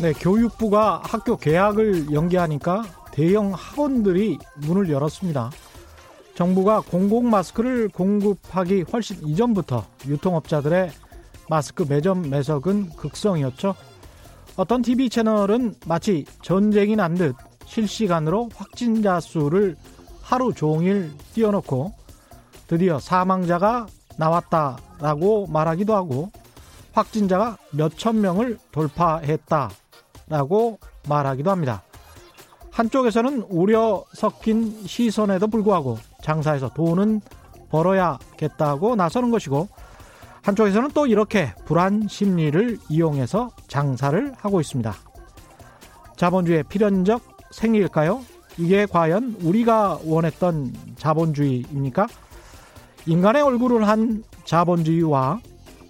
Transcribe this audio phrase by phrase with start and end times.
[0.00, 5.50] 네, 교육부가 학교 개학을 연기하니까 대형 학원들이 문을 열었습니다.
[6.34, 10.90] 정부가 공공 마스크를 공급하기 훨씬 이전부터 유통업자들의
[11.50, 13.74] 마스크 매점 매석은 극성이었죠.
[14.56, 19.76] 어떤 TV 채널은 마치 전쟁이 난 듯 실시간으로 확진자 수를
[20.22, 21.92] 하루 종일 띄워놓고
[22.68, 26.30] 드디어 사망자가 나왔다라고 말하기도 하고
[26.94, 29.70] 확진자가 몇천 명을 돌파했다
[30.30, 31.82] 라고 말하기도 합니다.
[32.70, 37.20] 한쪽에서는 우려 섞인 시선에도 불구하고 장사에서 돈은
[37.68, 39.68] 벌어야겠다고 나서는 것이고
[40.42, 44.94] 한쪽에서는 또 이렇게 불안 심리를 이용해서 장사를 하고 있습니다.
[46.16, 48.22] 자본주의의 필연적 생일까요?
[48.56, 52.06] 이게 과연 우리가 원했던 자본주의입니까?
[53.06, 55.40] 인간의 얼굴을 한 자본주의와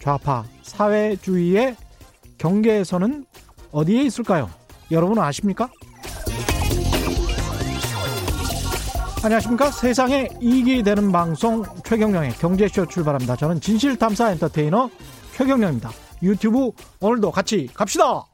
[0.01, 1.77] 좌파 사회주의의
[2.39, 3.27] 경계에서는
[3.73, 4.51] 어디에 있을까요?
[4.91, 5.69] 여러분은 아십니까?
[9.23, 9.71] 안녕하십니까?
[9.71, 13.37] 세상에 이익이 되는 방송 최경령의 경제쇼 출발합니다.
[13.37, 14.89] 저는 진실탐사 엔터테이너
[15.35, 15.91] 최경령입니다.
[16.23, 18.25] 유튜브 오늘도 같이 갑시다!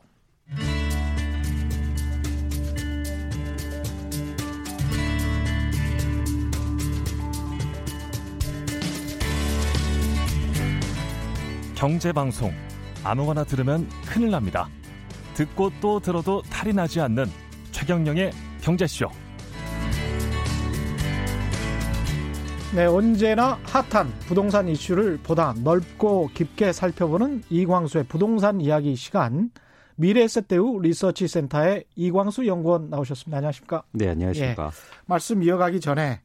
[11.74, 12.54] 경제방송
[13.04, 14.68] 아무거나 들으면 큰일 납니다.
[15.36, 17.26] 듣고 또 들어도 탈이 나지 않는
[17.70, 19.06] 최경령의 경제쇼.
[22.74, 29.50] 네, 언제나 핫한 부동산 이슈를 보다 넓고 깊게 살펴보는 이광수의 부동산 이야기 시간.
[29.96, 33.36] 미래에셋대우 리서치 센터의 이광수 연구원 나오셨습니다.
[33.38, 33.82] 안녕하십니까?
[33.92, 34.66] 네, 안녕하십니까?
[34.66, 34.70] 예,
[35.06, 36.20] 말씀 이어가기 전에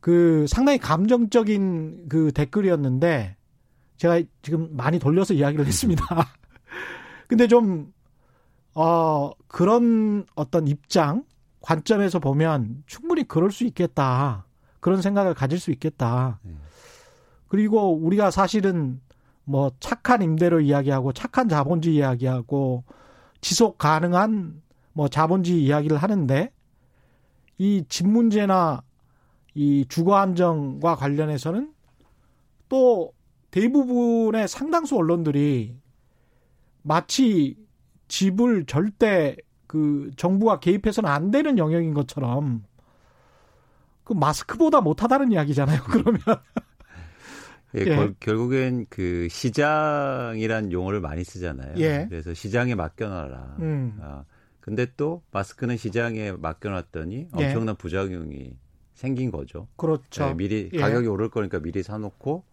[0.00, 3.36] 그 상당히 감정적인 그 댓글이었는데
[3.98, 6.02] 제가 지금 많이 돌려서 이야기를 했습니다.
[7.28, 7.92] 근데 좀,
[8.74, 11.24] 어, 그런 어떤 입장,
[11.60, 14.46] 관점에서 보면 충분히 그럴 수 있겠다.
[14.80, 16.40] 그런 생각을 가질 수 있겠다.
[17.52, 17.58] 네.
[17.58, 19.00] 그리고 우리가 사실은
[19.44, 22.84] 뭐 착한 임대료 이야기하고 착한 자본주의 이야기하고
[23.40, 24.62] 지속 가능한
[24.94, 26.50] 뭐 자본주의 이야기를 하는데
[27.58, 28.82] 이 집 문제나
[29.54, 31.72] 이 주거 안정과 관련해서는
[32.68, 33.12] 또
[33.50, 35.76] 대부분의 상당수 언론들이
[36.82, 37.56] 마치
[38.08, 39.36] 집을 절대
[39.66, 42.64] 그 정부가 개입해서는 안 되는 영역인 것처럼
[44.04, 45.82] 그 마스크보다 못하다는 이야기잖아요.
[45.88, 46.20] 그러면
[47.76, 48.14] 예, 예.
[48.20, 51.74] 결국엔 그 시장이란 용어를 많이 쓰잖아요.
[51.78, 52.06] 예.
[52.08, 53.56] 그래서 시장에 맡겨놔라.
[53.60, 53.98] 음.
[54.02, 54.24] 아,
[54.60, 57.46] 근데 또 마스크는 시장에 맡겨놨더니 예.
[57.46, 58.56] 엄청난 부작용이
[58.94, 59.68] 생긴 거죠.
[59.76, 60.26] 그렇죠.
[60.26, 60.78] 네, 미리 예.
[60.78, 62.44] 가격이 오를 거니까 미리 사놓고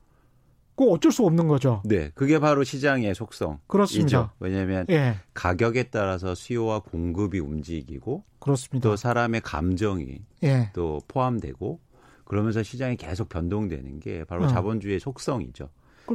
[0.75, 1.81] 꼭 어쩔 수 없는 거죠.
[1.83, 3.59] 네, 그게 바로 시장의 속성.
[3.67, 4.33] 그렇습니다.
[4.39, 5.17] 왜냐하면 예.
[5.33, 8.87] 가격에 따라서 수요와 공급이 움직이고, 그렇습니다.
[8.87, 10.69] 또 사람의 감정이 예.
[10.71, 11.81] 또 포함되고,
[12.29, 14.47] 그러면서 시장이 계속 변동되는 게 바로 어.
[14.47, 15.67] 자본주의의 속성이죠.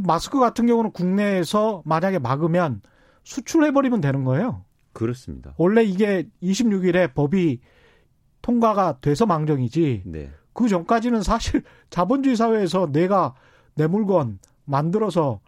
[0.05, 2.83] 마스크 같은 경우는 국내에서 만약에 막으면
[3.25, 4.65] 수출해버리면 되는 거예요.
[4.93, 5.55] 그렇습니다.
[5.57, 7.61] 원래 이게 26일에 법이
[8.43, 10.05] 통과가 돼서 망정이지.
[10.07, 10.31] 네.
[10.53, 13.35] 그 전까지는 사실 자본주의 사회에서 내가
[13.75, 15.41] 내 물건 만들어서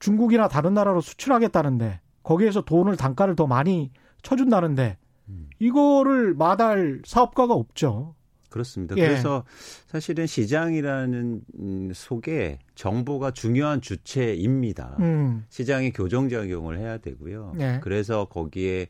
[0.00, 3.90] 중국이나 다른 나라로 수출하겠다는데 거기에서 돈을 단가를 더 많이
[4.20, 4.98] 쳐준다는데
[5.30, 5.48] 음.
[5.60, 8.14] 이거를 마다할 사업가가 없죠.
[8.54, 8.96] 그렇습니다.
[8.98, 9.00] 예.
[9.08, 9.42] 그래서
[9.88, 14.96] 사실은 시장이라는 음, 속에 정보가 중요한 주체입니다.
[15.00, 15.44] 음.
[15.48, 17.54] 시장이 교정작용을 해야 되고요.
[17.58, 17.80] 예.
[17.82, 18.86] 그래서 거기에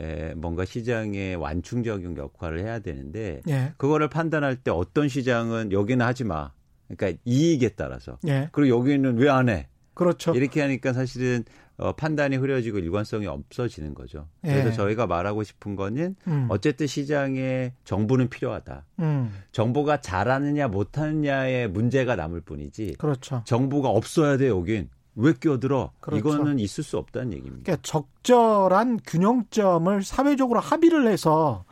[0.00, 3.74] 에, 뭔가 시장의 완충적인 역할을 해야 되는데 예.
[3.76, 6.50] 그거를 판단할 때 어떤 시장은 여기는 하지 마.
[6.88, 8.18] 그러니까 이익에 따라서.
[8.26, 8.48] 예.
[8.52, 9.68] 그리고 여기는 왜 안 해?
[9.92, 10.32] 그렇죠.
[10.34, 11.44] 이렇게 하니까 사실은
[11.78, 14.28] 어, 판단이 흐려지고 일관성이 없어지는 거죠.
[14.42, 14.72] 그래서 예.
[14.72, 16.46] 저희가 말하고 싶은 거는 음.
[16.50, 18.84] 어쨌든 시장에 정부는 필요하다.
[19.00, 19.34] 음.
[19.52, 22.96] 정보가 잘하느냐 못하느냐의 문제가 남을 뿐이지.
[22.98, 23.42] 그렇죠.
[23.46, 24.88] 정보가 없어야 돼 여긴.
[25.14, 25.92] 왜 끼어들어?
[26.00, 26.18] 그렇죠.
[26.18, 27.64] 이거는 있을 수 없다는 얘기입니다.
[27.64, 31.64] 그러니까 적절한 균형점을 사회적으로 합의를 해서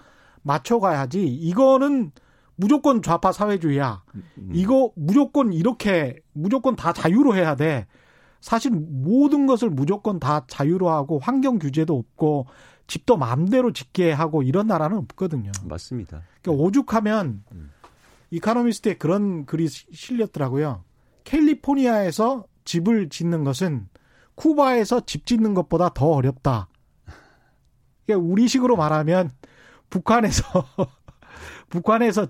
[0.42, 1.26] 맞춰가야지.
[1.26, 2.12] 이거는
[2.56, 4.02] 무조건 좌파 사회주의야.
[4.14, 4.50] 음.
[4.52, 7.86] 이거 무조건 이렇게 무조건 다 자유로 해야 돼.
[8.40, 12.46] 사실 모든 것을 무조건 다 자유로 하고 환경 규제도 없고
[12.86, 15.52] 집도 마음대로 짓게 하고 이런 나라는 없거든요.
[15.64, 16.22] 맞습니다.
[16.42, 17.70] 그러니까 오죽하면 음.
[18.30, 20.84] 이카노미스트에 그런 글이 실렸더라고요.
[21.24, 23.88] 캘리포니아에서 집을 짓는 것은
[24.34, 26.68] 쿠바에서 집 짓는 것보다 더 어렵다.
[28.06, 29.30] 그러니까 우리식으로 말하면
[29.90, 30.42] 북한에서
[31.68, 32.26] 북한에서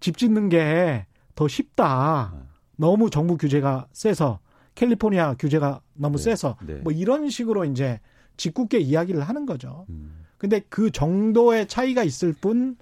[0.00, 2.32] 집 짓는 게 더 쉽다.
[2.76, 4.40] 너무 정부 규제가 세서
[4.74, 6.24] 캘리포니아 규제가 너무 네.
[6.24, 6.74] 세서 네.
[6.76, 8.00] 뭐 이런 식으로 이제
[8.36, 9.86] 짓궂게 이야기를 하는 거죠.
[9.90, 10.24] 음.
[10.38, 12.76] 근데 그 정도의 차이가 있을 뿐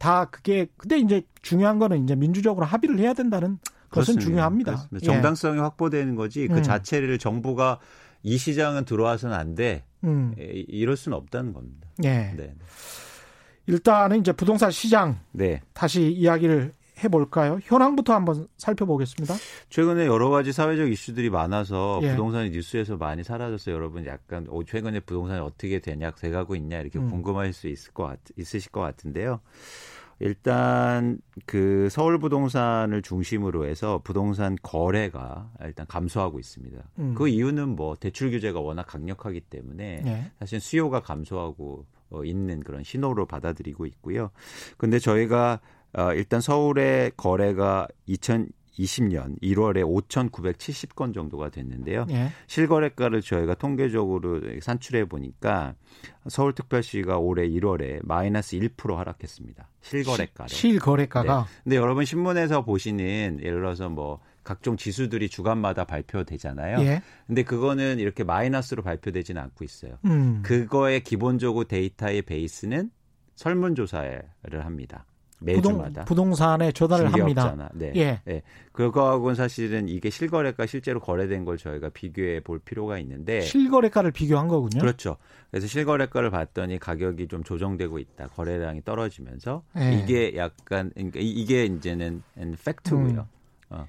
[0.00, 3.58] 다 그게 근데 이제 중요한 거는 이제 민주적으로 합의를 해야 된다는
[3.90, 4.24] 것은 그렇습니다.
[4.24, 4.72] 중요합니다.
[4.72, 5.04] 그렇습니다.
[5.04, 5.60] 정당성이 예.
[5.60, 6.62] 확보되는 거지 그 음.
[6.62, 7.78] 자체를 정부가
[8.22, 9.84] 이 시장은 들어와서는 안 돼.
[10.04, 10.34] 음.
[10.38, 11.86] 이럴 수는 없다는 겁니다.
[12.02, 12.32] 예.
[12.34, 12.54] 네.
[13.66, 15.60] 일단은 이제 부동산 시장 네.
[15.74, 16.72] 다시 이야기를
[17.02, 17.58] 해볼까요?
[17.62, 19.34] 현황부터 한번 살펴보겠습니다.
[19.68, 22.10] 최근에 여러 가지 사회적 이슈들이 많아서 예.
[22.10, 23.74] 부동산이 뉴스에서 많이 사라졌어요.
[23.74, 27.10] 여러분 약간 최근에 부동산이 어떻게 되냐, 돼가고 있냐 이렇게 음.
[27.10, 29.40] 궁금할 수 있을 것 같, 있으실 것 같은데요.
[30.20, 36.78] 일단 그 서울 부동산을 중심으로 해서 부동산 거래가 일단 감소하고 있습니다.
[36.98, 37.14] 음.
[37.14, 40.30] 그 이유는 뭐 대출 규제가 워낙 강력하기 때문에 네.
[40.38, 44.30] 사실 수요가 감소하고 어, 있는 그런 신호로 받아들이고 있고요.
[44.76, 45.60] 근데 저희가
[45.92, 52.06] 어, 일단 서울의 거래가 2020년 1월에 5,970건 정도가 됐는데요.
[52.10, 52.30] 예.
[52.46, 55.74] 실거래가를 저희가 통계적으로 산출해 보니까
[56.28, 59.68] 서울특별시가 올해 1월에 마이너스 1% 하락했습니다.
[59.80, 60.48] 실거래가로.
[60.48, 61.40] 실거래가가.
[61.42, 61.60] 네.
[61.64, 66.80] 근데 여러분 신문에서 보시는 예를 들어서 뭐 각종 지수들이 주간마다 발표되잖아요.
[66.80, 67.02] 예.
[67.26, 69.98] 근데 그거는 이렇게 마이너스로 발표되지는 않고 있어요.
[70.04, 70.42] 음.
[70.44, 72.90] 그거의 기본적으로 데이터의 베이스는
[73.36, 74.24] 설문조사를
[74.64, 75.06] 합니다.
[75.40, 77.70] 매주마다 부동, 산에 조달을 합니다.
[77.72, 77.92] 네.
[77.96, 78.20] 예.
[78.24, 78.42] 네.
[78.72, 84.80] 그거하고는 사실은 이게 실거래가 실제로 거래된 걸 저희가 비교해 볼 필요가 있는데 실거래가를 비교한 거군요.
[84.80, 85.16] 그렇죠.
[85.50, 88.28] 그래서 실거래가를 봤더니 가격이 좀 조정되고 있다.
[88.28, 89.94] 거래량이 떨어지면서 예.
[89.94, 92.22] 이게 약간 그러니까 이게 이제는
[92.64, 93.00] 팩트고요.
[93.08, 93.24] 음.
[93.70, 93.86] 어.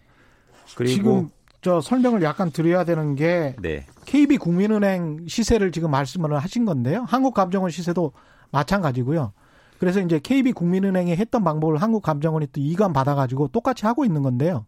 [0.76, 1.30] 그리고 지금
[1.62, 3.86] 저 설명을 약간 드려야 되는 게 네.
[4.06, 7.06] KB 국민은행 시세를 지금 말씀을 하신 건데요.
[7.08, 8.14] 한국감정원 시세도
[8.52, 9.34] 마찬가지고요.
[9.82, 14.68] 그래서 이제 KB 국민은행이 했던 방법을 한국감정원이 또 이관 받아가지고 똑같이 하고 있는 건데요.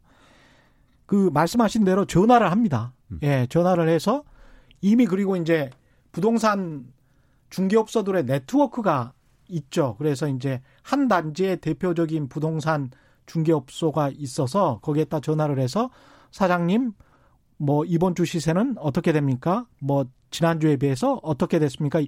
[1.06, 2.94] 그 말씀하신 대로 전화를 합니다.
[3.12, 3.20] 음.
[3.22, 4.24] 예, 전화를 해서
[4.82, 5.70] 이미 그리고 이제
[6.12, 6.88] 부동산
[7.52, 9.14] 중개업소들의 네트워크가
[9.50, 9.98] 있죠.
[10.00, 12.90] 그래서 이제 한 단지의 대표적인 부동산
[13.28, 15.92] 중개업소가 있어서 거기에다 전화를 해서
[16.32, 16.92] 사장님
[17.58, 19.68] 뭐 이번 주 시세는 어떻게 됩니까?
[19.78, 22.02] 뭐 지난주에 비해서 어떻게 됐습니까?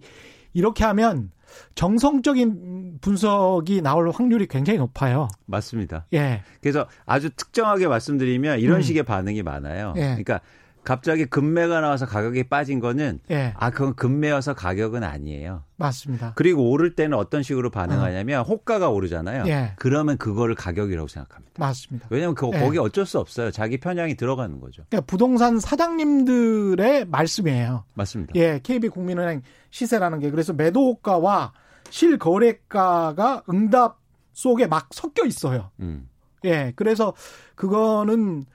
[0.53, 1.29] 이렇게 하면
[1.75, 5.27] 정성적인 분석이 나올 확률이 굉장히 높아요.
[5.45, 6.05] 맞습니다.
[6.13, 6.41] 예.
[6.61, 8.81] 그래서 아주 특정하게 말씀드리면 이런 음.
[8.81, 9.93] 식의 반응이 많아요.
[9.97, 10.01] 예.
[10.01, 10.41] 그러니까
[10.85, 13.53] 갑자기 금매가 나와서 가격이 빠진 거는 예.
[13.57, 15.63] 아 그건 금매여서 가격은 아니에요.
[15.77, 16.33] 맞습니다.
[16.35, 18.43] 그리고 오를 때는 어떤 식으로 반응하냐면 어.
[18.43, 19.45] 호가가 오르잖아요.
[19.47, 19.73] 예.
[19.77, 21.53] 그러면 그거를 가격이라고 생각합니다.
[21.57, 22.07] 맞습니다.
[22.11, 22.59] 왜냐하면 그, 예.
[22.59, 23.49] 거기 어쩔 수 없어요.
[23.49, 24.83] 자기 편향이 들어가는 거죠.
[24.89, 27.83] 그러니까 부동산 사장님들의 말씀이에요.
[27.95, 28.33] 맞습니다.
[28.35, 31.51] 예, KB 국민은행 시세라는 게 그래서 매도 호가와
[31.89, 33.99] 실거래가가 응답
[34.33, 35.71] 속에 막 섞여 있어요.
[35.79, 36.07] 음.
[36.45, 37.13] 예, 그래서
[37.55, 38.45] 그거는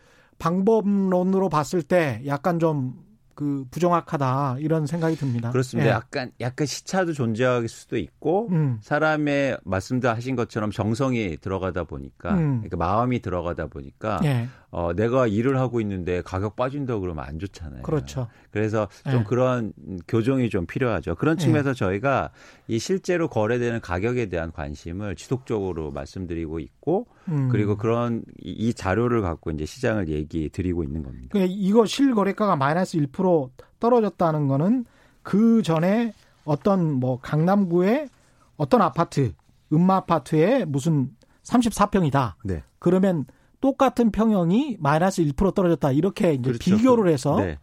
[0.41, 5.51] 방법론으로 봤을 때 약간 좀그 부정확하다 이런 생각이 듭니다.
[5.51, 5.91] 그렇습니다.
[5.91, 5.93] 예.
[5.95, 8.79] 약간 약간 시차도 존재할 수도 있고 음.
[8.81, 12.63] 사람의 말씀도 하신 것처럼 정성이 들어가다 보니까 음.
[12.63, 14.49] 그러니까 마음이 들어가다 보니까 예.
[14.73, 17.83] 어, 내가 일을 하고 있는데 가격 빠진다고 그러면 안 좋잖아요.
[17.83, 18.29] 그렇죠.
[18.53, 19.25] 그래서 좀 네.
[19.25, 19.73] 그런
[20.07, 21.17] 교정이 좀 필요하죠.
[21.17, 21.45] 그런 네.
[21.45, 21.79] 측면에서 네.
[21.79, 22.31] 저희가
[22.69, 27.49] 이 실제로 거래되는 가격에 대한 관심을 지속적으로 말씀드리고 있고 음.
[27.49, 31.29] 그리고 그런 이 자료를 갖고 이제 시장을 얘기 드리고 있는 겁니다.
[31.33, 33.51] 그러니까 이거 실거래가가 마이너스 1%
[33.81, 34.85] 떨어졌다는 거는
[35.23, 38.09] 그 전에 어떤 뭐 강남구의
[38.57, 39.33] 어떤 아파트,
[39.73, 41.11] 음마 아파트에 무슨
[41.43, 42.35] 34평이다.
[42.45, 42.63] 네.
[42.79, 43.25] 그러면
[43.61, 45.93] 똑같은 평형이 마이너스 1% 떨어졌다.
[45.93, 46.77] 이렇게 이제 그렇죠.
[46.77, 47.59] 비교를 해서 네.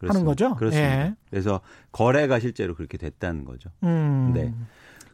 [0.00, 0.54] 하는 거죠.
[0.56, 1.06] 그렇습니다.
[1.06, 1.14] 예.
[1.30, 1.60] 그래서
[1.92, 3.70] 거래가 실제로 그렇게 됐다는 거죠.
[3.82, 4.32] 음.
[4.34, 4.54] 네.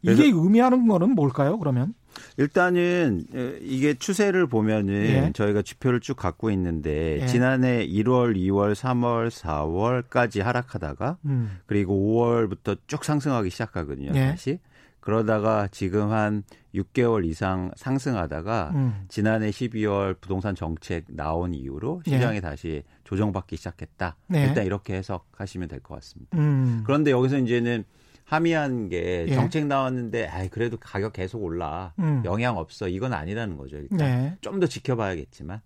[0.02, 1.58] 이게 의미하는 거는 뭘까요?
[1.58, 1.94] 그러면
[2.36, 3.26] 일단은
[3.60, 5.32] 이게 추세를 보면은 예.
[5.34, 7.26] 저희가 지표를 쭉 갖고 있는데 예.
[7.26, 11.58] 지난해 1월, 2월, 3월, 4월까지 하락하다가 음.
[11.66, 14.12] 그리고 5월부터 쭉 상승하기 시작하거든요.
[14.14, 14.30] 예.
[14.30, 14.60] 다시
[15.00, 16.42] 그러다가 지금 한
[16.82, 19.04] 6개월 이상 상승하다가 음.
[19.08, 22.10] 지난해 12월 부동산 정책 나온 이후로 예.
[22.12, 22.40] 시장이 네.
[22.40, 24.16] 다시 조정받기 시작했다.
[24.28, 24.44] 네.
[24.44, 26.36] 일단 이렇게 해석하시면 될 것 같습니다.
[26.38, 26.82] 음.
[26.86, 27.84] 그런데 여기서 이제는
[28.24, 29.34] 함의한 게 예.
[29.34, 32.22] 정책 나왔는데 아이 그래도 가격 계속 올라 음.
[32.24, 33.78] 영향 없어 이건 아니라는 거죠.
[33.78, 34.36] 일단 네.
[34.42, 35.60] 좀더 지켜봐야겠지만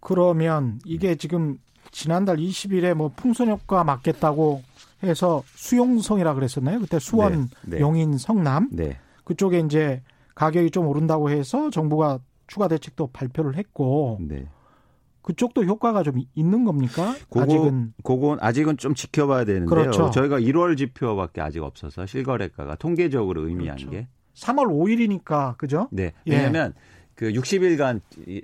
[0.00, 1.58] 그러면 이게 지금
[1.92, 4.62] 지난달 20일에 뭐 풍선 효과 맞겠다고
[5.02, 6.80] 해서 수용성이라 그랬었나요?
[6.80, 7.80] 그때 수원, 네, 네.
[7.80, 8.98] 용인, 성남 네.
[9.24, 10.02] 그쪽에 이제
[10.36, 14.46] 가격이 좀 오른다고 해서 정부가 추가 대책도 발표를 했고 네.
[15.22, 17.14] 그쪽도 효과가 좀 있는 겁니까?
[17.24, 19.68] 그거, 아직은 그건 아직은 좀 지켜봐야 되는데요.
[19.68, 20.10] 그렇죠.
[20.12, 23.90] 저희가 1월 지표밖에 아직 없어서 실거래가가 통계적으로 의미한 그렇죠.
[23.90, 25.88] 게 3월 5일이니까 그죠?
[25.90, 26.12] 네.
[26.26, 26.95] 왜냐하면 예.
[27.16, 28.00] 그 60일간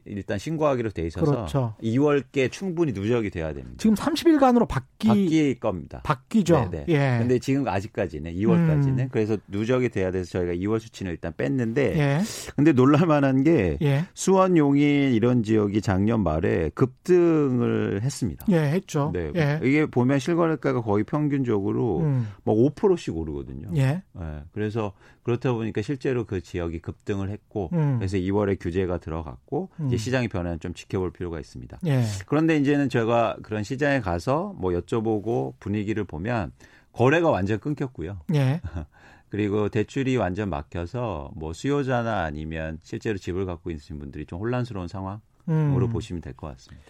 [0.06, 1.74] 일단 신고하기로 돼 있어서 그렇죠.
[1.82, 3.76] 2월께 충분히 누적이 돼야 됩니다.
[3.76, 6.00] 지금 30일간으로 바뀌 바뀔 겁니다.
[6.04, 6.70] 바뀌죠.
[6.70, 6.94] 네, 네.
[6.94, 7.18] 예.
[7.18, 9.08] 근데 지금 아직까지는 2월까지는 음.
[9.12, 12.20] 그래서 누적이 돼야 돼서 저희가 2월 수치는 일단 뺐는데 예.
[12.56, 14.06] 근데 놀랄 만한 게 예.
[14.14, 18.46] 수원 용인 이런 지역이 작년 말에 급등을 했습니다.
[18.50, 19.10] 예, 했죠.
[19.12, 19.32] 네.
[19.36, 19.60] 예.
[19.62, 22.28] 이게 보면 실거래가가 거의 평균적으로 음.
[22.42, 23.68] 뭐 5%씩 오르거든요.
[23.76, 24.02] 예.
[24.14, 24.42] 네.
[24.52, 27.98] 그래서 그렇다 보니까 실제로 그 지역이 급등을 했고 음.
[27.98, 29.86] 그래서 2월에 규제가 들어갔고 음.
[29.86, 31.78] 이제 시장의 변화는 좀 지켜볼 필요가 있습니다.
[31.86, 32.02] 예.
[32.26, 36.52] 그런데 이제는 제가 그런 시장에 가서 뭐 여쭤보고 분위기를 보면
[36.92, 38.18] 거래가 완전 끊겼고요.
[38.34, 38.60] 예.
[39.30, 45.20] 그리고 대출이 완전 막혀서 뭐 수요자나 아니면 실제로 집을 갖고 있는 분들이 좀 혼란스러운 상황으로
[45.48, 45.88] 음.
[45.90, 46.84] 보시면 될 것 같습니다.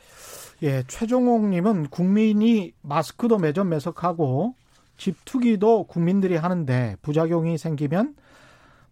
[0.65, 4.55] 예, 최종옥님은 국민이 마스크도 매점 매석하고
[4.97, 8.15] 집 투기도 국민들이 하는데 부작용이 생기면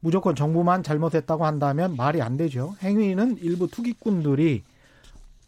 [0.01, 2.75] 무조건 정부만 잘못했다고 한다면 말이 안 되죠.
[2.83, 4.65] 행위는 일부 투기꾼들이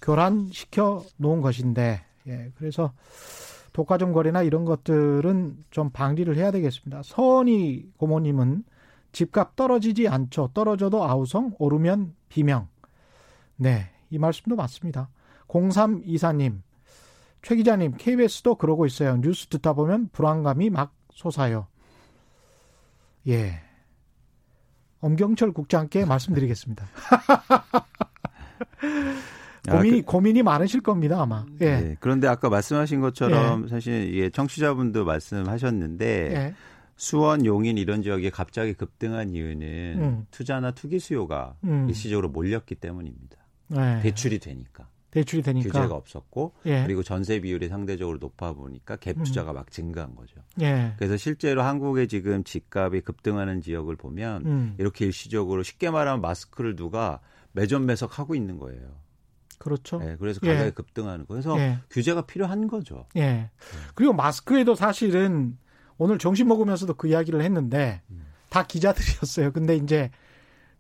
[0.00, 2.92] 교란시켜 놓은 것인데, 예, 그래서
[3.72, 7.02] 독과점 거래나 이런 것들은 좀 방지를 해야 되겠습니다.
[7.04, 8.64] 서원이 고모님은
[9.12, 10.50] 집값 떨어지지 않죠.
[10.52, 12.68] 떨어져도 아우성, 오르면 비명.
[13.56, 15.08] 네, 이 말씀도 맞습니다.
[15.48, 16.60] 0324님,
[17.42, 19.16] 최 기자님, KBS도 그러고 있어요.
[19.20, 21.66] 뉴스 듣다 보면 불안감이 막 솟아요.
[23.28, 23.60] 예.
[25.02, 26.86] 엄경철 국장께 말씀드리겠습니다.
[29.68, 31.44] 고민이 아, 그, 고민이 많으실 겁니다 아마.
[31.60, 31.80] 예.
[31.80, 33.68] 네, 그런데 아까 말씀하신 것처럼 예.
[33.68, 36.54] 사실 이게 청취자분도 말씀하셨는데 예.
[36.96, 39.66] 수원, 용인 이런 지역에 갑자기 급등한 이유는
[39.98, 40.26] 음.
[40.30, 41.86] 투자나 투기 수요가 음.
[41.88, 43.36] 일시적으로 몰렸기 때문입니다.
[43.68, 44.00] 네.
[44.02, 44.88] 대출이 되니까.
[45.12, 46.82] 대출이 되니까 규제가 없었고 예.
[46.84, 49.22] 그리고 전세 비율이 상대적으로 높아 보니까 갭 음.
[49.24, 49.56] 투자가 음.
[49.56, 50.40] 막 증가한 거죠.
[50.62, 50.94] 예.
[50.96, 54.74] 그래서 실제로 한국의 지금 집값이 급등하는 지역을 보면 음.
[54.78, 57.20] 이렇게 일시적으로 쉽게 말하면 마스크를 누가
[57.52, 58.80] 매점 매석 하고 있는 거예요.
[59.58, 59.98] 그렇죠.
[59.98, 60.70] 네, 그래서 가격이 예.
[60.70, 61.34] 급등하는 거.
[61.34, 61.78] 그래서 예.
[61.90, 63.06] 규제가 필요한 거죠.
[63.14, 63.20] 예.
[63.20, 63.50] 네.
[63.94, 65.58] 그리고 마스크에도 사실은
[65.98, 68.24] 오늘 점심 먹으면서도 그 이야기를 했는데 음.
[68.48, 69.52] 다 기자들이었어요.
[69.52, 70.10] 근데 이제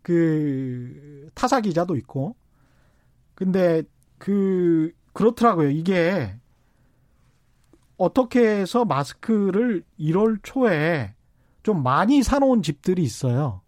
[0.00, 2.34] 그 타사 기자도 있고
[3.34, 3.82] 근데
[4.22, 5.70] 그 그렇더라고요.
[5.70, 6.32] 이게
[7.96, 11.16] 어떻게 해서 마스크를 1월 초에
[11.64, 13.62] 좀 많이 사놓은 집들이 있어요.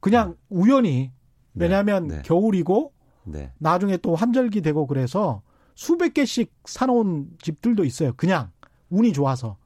[0.00, 0.36] 그냥 네.
[0.48, 1.12] 우연히
[1.52, 1.66] 네.
[1.66, 2.22] 왜냐하면 네.
[2.24, 3.52] 겨울이고 네.
[3.58, 5.42] 나중에 또 환절기 되고 그래서
[5.76, 8.14] 수백 개씩 사놓은 집들도 있어요.
[8.16, 8.50] 그냥
[8.90, 9.58] 운이 좋아서.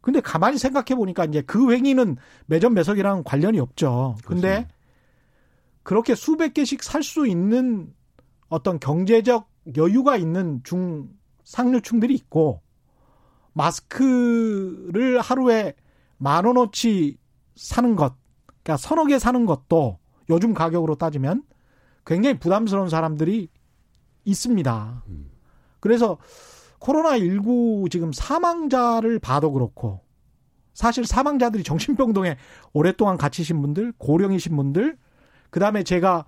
[0.00, 2.16] 근데 가만히 생각해 보니까 이제 그 행위는
[2.46, 4.14] 매점 매석이랑 관련이 없죠.
[4.24, 4.74] 근데 그렇습니다.
[5.82, 7.92] 그렇게 수백 개씩 살 수 있는
[8.52, 11.08] 어떤 경제적 여유가 있는 중
[11.42, 12.60] 상류층들이 있고
[13.54, 15.72] 마스크를 하루에
[16.18, 17.16] 만 원어치
[17.56, 18.14] 사는 것,
[18.62, 21.44] 그러니까 서너 개 사는 것도 요즘 가격으로 따지면
[22.04, 23.48] 굉장히 부담스러운 사람들이
[24.26, 25.04] 있습니다.
[25.80, 26.18] 그래서
[26.78, 30.02] 코로나19 지금 사망자를 봐도 그렇고
[30.74, 32.36] 사실 사망자들이 정신병동에
[32.74, 34.98] 오랫동안 갇히신 분들, 고령이신 분들,
[35.48, 36.26] 그 다음에 제가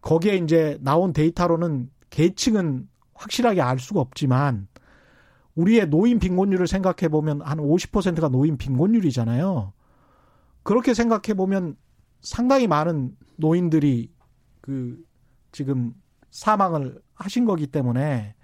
[0.00, 4.68] 거기에 이제 나온 데이터로는 계층은 확실하게 알 수가 없지만
[5.54, 9.72] 우리의 노인 빈곤율을 생각해 보면 한 50%가 노인 빈곤율이잖아요.
[10.62, 11.76] 그렇게 생각해 보면
[12.20, 14.10] 상당히 많은 노인들이
[14.60, 15.02] 그
[15.52, 15.94] 지금
[16.30, 18.34] 사망을 하신 거기 때문에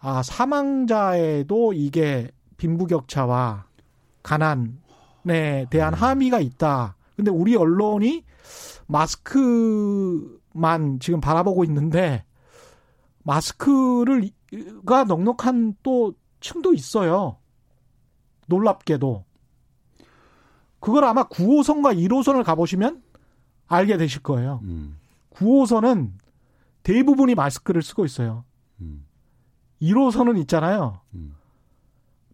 [0.00, 3.66] 아 사망자에도 이게 빈부격차와
[4.22, 5.98] 가난에 대한 음.
[5.98, 6.96] 함의가 있다.
[7.16, 8.24] 근데 우리 언론이
[8.86, 10.28] 마스크만
[11.00, 12.24] 지금 바라보고 있는데
[13.22, 17.38] 마스크를가 넉넉한 또 층도 있어요.
[18.46, 19.24] 놀랍게도.
[20.80, 23.02] 그걸 아마 9호선과 1호선을 가보시면
[23.66, 24.60] 알게 되실 거예요.
[24.64, 24.98] 음.
[25.30, 26.12] 9호선은
[26.82, 28.44] 대부분이 마스크를 쓰고 있어요.
[28.80, 29.06] 음.
[29.80, 31.00] 1호선은 있잖아요.
[31.14, 31.34] 음.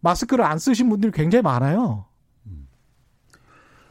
[0.01, 2.07] 마스크를 안 쓰신 분들이 굉장히 많아요.
[2.47, 2.69] 음.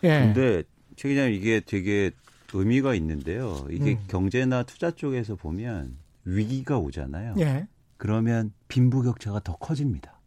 [0.04, 0.20] 예.
[0.20, 0.64] 근데
[1.00, 2.12] 최 기자님 이게 되게
[2.54, 3.66] 의미가 있는데요.
[3.72, 4.04] 이게 음.
[4.10, 7.36] 경제나 투자 쪽에서 보면 위기가 오잖아요.
[7.40, 7.70] 예.
[7.96, 10.20] 그러면 빈부격차가 더 커집니다.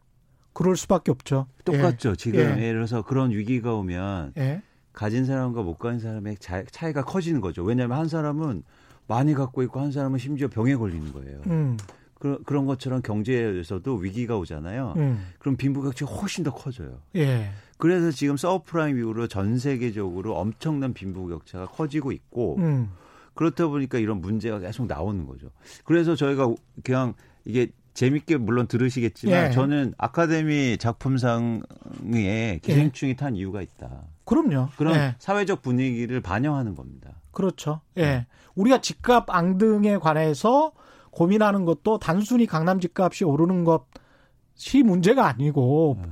[0.51, 1.45] 그럴 수밖에 없죠.
[1.63, 2.09] 똑같죠.
[2.09, 2.15] 예.
[2.15, 2.63] 지금 예.
[2.63, 4.63] 예를 들어서 그런 위기가 오면 예.
[4.93, 6.37] 가진 사람과 못 가진 사람의
[6.71, 7.63] 차이가 커지는 거죠.
[7.63, 8.63] 왜냐하면 한 사람은
[9.05, 11.41] 많이 갖고 있고 한 사람은 심지어 병에 걸리는 거예요.
[11.45, 11.77] 음.
[12.15, 14.95] 그, 그런 것처럼 경제에서도 위기가 오잖아요.
[14.97, 15.27] 음.
[15.37, 16.99] 그럼 빈부격차가 훨씬 더 커져요.
[17.15, 17.51] 예.
[17.77, 22.91] 그래서 지금 서브프라임 이후로 전 세계적으로 엄청난 빈부격차가 커지고 있고 음.
[23.33, 25.49] 그렇다 보니까 이런 문제가 계속 나오는 거죠.
[25.85, 26.53] 그래서 저희가
[26.83, 27.13] 그냥
[27.45, 29.51] 이게 재밌게 물론 들으시겠지만 예.
[29.51, 33.15] 저는 아카데미 작품상에 기생충이 예.
[33.15, 34.03] 탄 이유가 있다.
[34.25, 34.69] 그럼요.
[34.77, 35.15] 그런 예.
[35.19, 37.11] 사회적 분위기를 반영하는 겁니다.
[37.31, 37.81] 그렇죠.
[37.97, 38.01] 예.
[38.01, 38.27] 네.
[38.55, 40.71] 우리가 집값 앙등에 관해서
[41.11, 46.07] 고민하는 것도 단순히 강남 집값이 오르는 것이 문제가 아니고 네.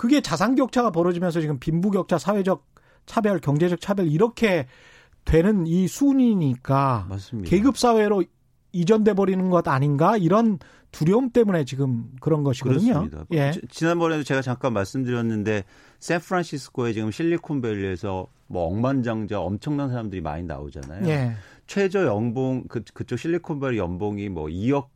[0.00, 2.64] 그게 자산 격차가 벌어지면서 지금 빈부 격차, 사회적
[3.04, 4.66] 차별, 경제적 차별 이렇게
[5.26, 7.50] 되는 이 순이니까 맞습니다.
[7.50, 8.24] 계급 사회로
[8.72, 10.58] 이전돼 버리는 것 아닌가 이런
[10.90, 13.08] 두려움 때문에 지금 그런 것이거든요.
[13.10, 13.26] 그렇습니다.
[13.32, 13.52] 예.
[13.68, 15.64] 지난번에도 제가 잠깐 말씀드렸는데
[15.98, 21.06] 샌프란시스코에 지금 실리콘밸리에서 뭐 억만장자 엄청난 사람들이 많이 나오잖아요.
[21.08, 21.32] 예.
[21.66, 24.86] 최저 연봉 그 그쪽 실리콘밸리 연봉이 뭐 2억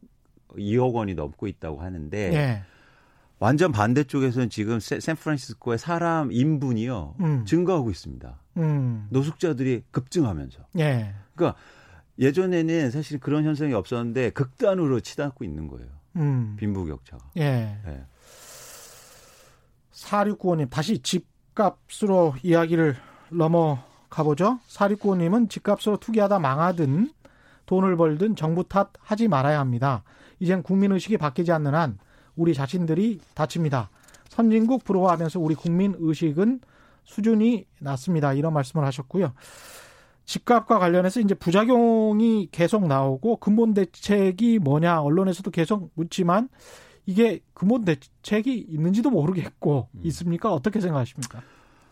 [0.57, 2.74] 2억 원이 넘고 있다고 하는데 예.
[3.45, 7.45] 완전 반대쪽에서는 지금 샌프란시스코의 사람 인분이요 음.
[7.45, 8.41] 증가하고 있습니다.
[8.57, 9.07] 음.
[9.11, 10.61] 노숙자들이 급증하면서.
[10.79, 11.13] 예.
[11.35, 11.61] 그러니까
[12.19, 15.89] 예전에는 사실 그런 현상이 없었는데 극단으로 치닫고 있는 거예요.
[16.17, 16.57] 음.
[16.59, 17.23] 빈부격차가.
[17.37, 17.79] 예.
[17.87, 18.05] 예.
[19.93, 22.97] 4695님 다시 집값으로 이야기를
[23.29, 24.59] 넘어가 보죠.
[24.69, 27.13] 4695님은 집값으로 투기하다 망하든
[27.67, 30.03] 돈을 벌든 정부 탓 하지 말아야 합니다.
[30.41, 31.99] 이젠 국민의식이 바뀌지 않는 한
[32.37, 33.91] 우리 자신들이 다칩니다.
[34.29, 36.61] 선진국 부러워하면서 우리 국민 의식은
[37.05, 38.33] 수준이 낮습니다.
[38.33, 39.33] 이런 말씀을 하셨고요.
[40.25, 46.49] 집값과 관련해서 이제 부작용이 계속 나오고 근본 대책이 뭐냐 언론에서도 계속 묻지만
[47.07, 50.01] 이게 근본 대책이 있는지도 모르겠고 음.
[50.05, 50.53] 있습니까?
[50.53, 51.43] 어떻게 생각하십니까?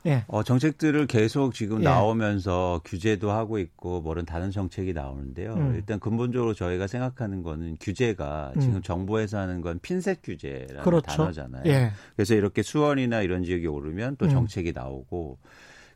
[0.06, 0.24] 예.
[0.26, 1.84] 어, 정책들을 계속 지금 예.
[1.84, 5.54] 나오면서 규제도 하고 있고 뭐는 다른 정책이 나오는데요.
[5.54, 5.74] 음.
[5.76, 8.60] 일단 근본적으로 저희가 생각하는 거는 규제가 음.
[8.60, 11.06] 지금 정부에서 하는 건 핀셋 규제라는 그렇죠.
[11.06, 11.62] 단어잖아요.
[11.66, 11.92] 예.
[12.16, 14.30] 그래서 이렇게 수원이나 이런 지역이 오르면 또 음.
[14.30, 14.74] 정책이 음.
[14.74, 15.38] 나오고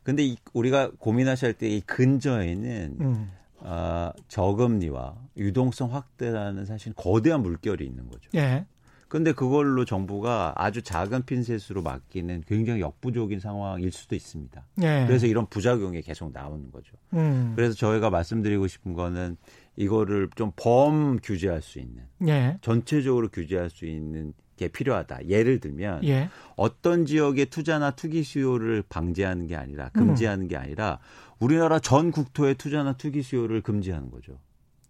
[0.03, 3.31] 근데 이, 우리가 고민하실 때 이 근저에는 음.
[3.59, 8.29] 어, 저금리와 유동성 확대라는 사실 거대한 물결이 있는 거죠.
[8.35, 8.65] 예.
[9.07, 14.65] 근데 그걸로 정부가 아주 작은 핀셋으로 맡기는 굉장히 역부족인 상황일 수도 있습니다.
[14.81, 15.05] 예.
[15.07, 16.93] 그래서 이런 부작용이 계속 나오는 거죠.
[17.13, 17.53] 음.
[17.55, 19.37] 그래서 저희가 말씀드리고 싶은 거는
[19.77, 22.57] 이거를 좀 범 규제할 수 있는, 예.
[22.61, 25.27] 전체적으로 규제할 수 있는 게 필요하다.
[25.27, 26.29] 예를 들면 예.
[26.55, 30.47] 어떤 지역의 투자나 투기 수요를 방지하는 게 아니라 금지하는 음.
[30.47, 30.99] 게 아니라
[31.39, 34.39] 우리나라 전 국토의 투자나 투기 수요를 금지하는 거죠.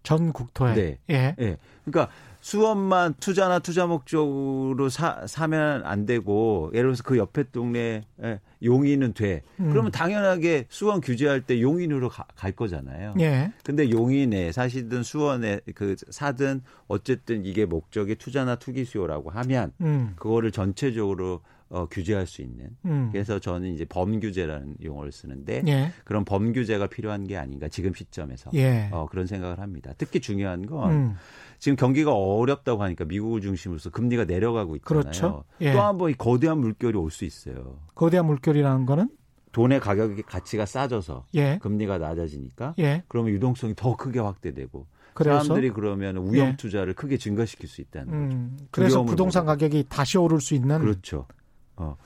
[0.02, 0.74] 전 국토에.
[0.74, 0.98] 네.
[1.10, 1.36] 예.
[1.38, 1.58] 예.
[1.84, 2.10] 그러니까
[2.48, 9.12] 수원만 투자나 투자 목적으로 사, 사면 안 되고 예를 들어서 그 옆에 동네 에 용인은
[9.12, 9.42] 돼.
[9.60, 9.68] 음.
[9.68, 13.12] 그러면 당연하게 수원 규제할 때 용인으로 가, 갈 거잖아요.
[13.20, 13.52] 예.
[13.64, 20.14] 근데 용인에 사시든 수원에 그 사든 어쨌든 이게 목적이 투자나 투기 수요라고 하면 음.
[20.16, 22.70] 그거를 전체적으로 어, 규제할 수 있는.
[22.86, 23.10] 음.
[23.12, 25.92] 그래서 저는 이제 범규제라는 용어를 쓰는데 예.
[26.04, 28.88] 그런 범규제가 필요한 게 아닌가 지금 시점에서 예.
[28.90, 29.92] 어, 그런 생각을 합니다.
[29.98, 31.14] 특히 중요한 건 음.
[31.58, 35.02] 지금 경기가 어렵다고 하니까 미국을 중심으로서 금리가 내려가고 있잖아요.
[35.02, 35.44] 그렇죠.
[35.60, 35.72] 예.
[35.72, 37.78] 또한 번 거대한 물결이 올 수 있어요.
[37.94, 39.10] 거대한 물결이라는 거는
[39.52, 41.58] 돈의 가격의 가치가 싸져서 예.
[41.60, 43.02] 금리가 낮아지니까 예.
[43.08, 45.42] 그러면 유동성이 더 크게 확대되고 그래서?
[45.42, 46.56] 사람들이 그러면 위험 예.
[46.56, 48.66] 투자를 크게 증가시킬 수 있다는 음, 거죠.
[48.70, 49.52] 그래서 부동산 보고.
[49.52, 51.26] 가격이 다시 오를 수 있는 그렇죠.
[51.74, 51.96] 어.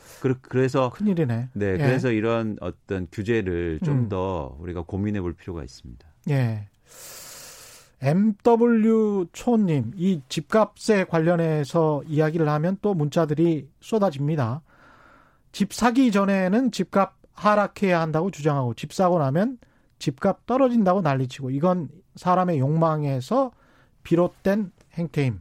[0.49, 1.49] 그래서 큰일이네.
[1.53, 1.77] 네, 예.
[1.77, 4.63] 그래서 이런 어떤 규제를 좀더 음.
[4.63, 6.07] 우리가 고민해 볼 필요가 있습니다.
[6.31, 6.69] 예.
[8.03, 14.63] MW 초님, 이 집값에 관련해서 이야기를 하면 또 문자들이 쏟아집니다.
[15.53, 19.59] 집 사기 전에는 집값 하락해야 한다고 주장하고 집 사고 나면
[20.01, 23.53] 집값 떨어진다고 난리치고 이건 사람의 욕망에서
[24.03, 25.41] 비롯된 행태임.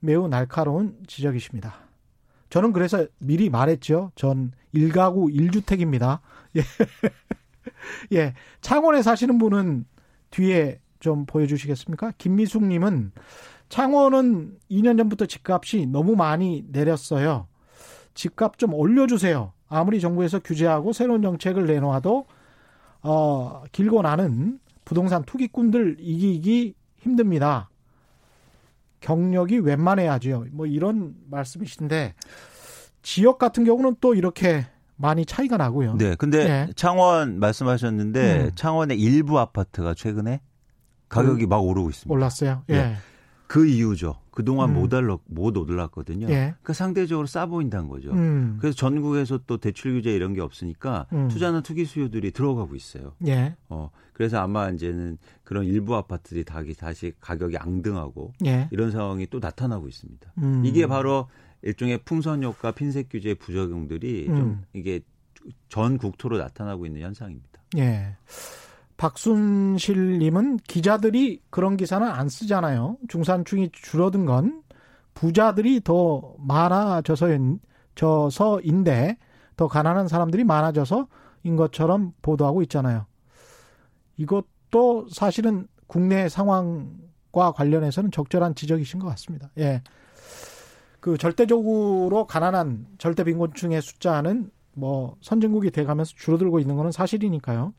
[0.00, 1.74] 매우 날카로운 지적이십니다.
[2.48, 4.12] 저는 그래서 미리 말했죠.
[4.14, 6.20] 전 1가구 1주택입니다.
[6.56, 6.62] 예.
[8.16, 8.34] 예.
[8.62, 9.84] 창원에 사시는 분은
[10.30, 12.12] 뒤에 좀 보여주시겠습니까?
[12.16, 13.12] 김미숙님은
[13.68, 17.48] 창원은 2년 전부터 집값이 너무 많이 내렸어요.
[18.14, 19.52] 집값 좀 올려주세요.
[19.68, 22.26] 아무리 정부에서 규제하고 새로운 정책을 내놓아도
[23.02, 27.68] 어, 길고 나는 부동산 투기꾼들 이기기 힘듭니다.
[29.00, 30.46] 경력이 웬만해야죠.
[30.52, 32.14] 뭐 이런 말씀이신데
[33.02, 35.96] 지역 같은 경우는 또 이렇게 많이 차이가 나고요.
[35.96, 36.14] 네.
[36.14, 36.68] 근데 네.
[36.76, 38.50] 창원 말씀하셨는데 음.
[38.54, 40.40] 창원의 일부 아파트가 최근에
[41.12, 41.48] 가격이 음.
[41.48, 42.12] 막 오르고 있습니다.
[42.12, 42.62] 올랐어요.
[42.70, 42.72] 예.
[42.74, 42.96] 네.
[43.46, 44.16] 그 이유죠.
[44.30, 44.74] 그동안 음.
[44.76, 46.26] 못, 올랐, 못 올랐거든요.
[46.28, 46.54] 예.
[46.62, 48.10] 그러니까 상대적으로 싸 보인다는 거죠.
[48.12, 48.56] 음.
[48.58, 51.28] 그래서 전국에서 또 대출 규제 이런 게 없으니까 음.
[51.28, 53.12] 투자나 투기 수요들이 들어가고 있어요.
[53.26, 53.54] 예.
[53.68, 58.68] 어, 그래서 아마 이제는 그런 일부 아파트들이 다시 가격이 앙등하고 예.
[58.70, 60.32] 이런 상황이 또 나타나고 있습니다.
[60.38, 60.62] 음.
[60.64, 61.28] 이게 바로
[61.60, 64.64] 일종의 풍선 효과, 핀셋 규제의 부작용들이 좀 음.
[64.72, 65.00] 이게
[65.68, 67.60] 전 국토로 나타나고 있는 현상입니다.
[67.76, 68.16] 예.
[69.02, 72.98] 박순실님은 기자들이 그런 기사는 안 쓰잖아요.
[73.08, 74.62] 중산층이 줄어든 건
[75.14, 77.58] 부자들이 더 많아져서인데
[79.56, 83.06] 더 가난한 사람들이 많아져서인 것처럼 보도하고 있잖아요.
[84.18, 89.50] 이것도 사실은 국내 상황과 관련해서는 적절한 지적이신 것 같습니다.
[89.58, 89.82] 예.
[91.00, 97.74] 그 절대적으로 가난한 절대 빈곤층의 숫자는 뭐 선진국이 돼 가면서 줄어들고 있는 거는 사실이니까요.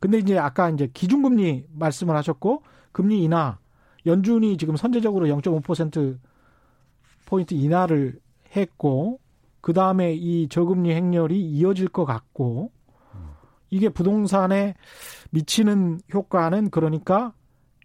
[0.00, 3.58] 근데 이제 아까 이제 기준금리 말씀을 하셨고 금리 인하
[4.06, 6.18] 연준이 지금 선제적으로 0.5%
[7.26, 8.18] 포인트 인하를
[8.56, 9.20] 했고
[9.60, 12.72] 그 다음에 이 저금리 행렬이 이어질 것 같고
[13.68, 14.74] 이게 부동산에
[15.30, 17.32] 미치는 효과는 그러니까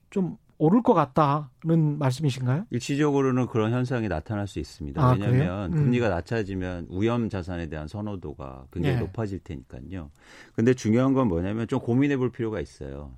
[0.09, 2.65] 좀 오를 것 같다는 말씀이신가요?
[2.69, 5.03] 일시적으로는 그런 현상이 나타날 수 있습니다.
[5.03, 5.77] 아, 왜냐하면 음.
[5.77, 9.01] 금리가 낮아지면 위험 자산에 대한 선호도가 굉장히 네.
[9.01, 10.11] 높아질 테니까요.
[10.53, 13.11] 근데 중요한 건 뭐냐면 좀 고민해 볼 필요가 있어요.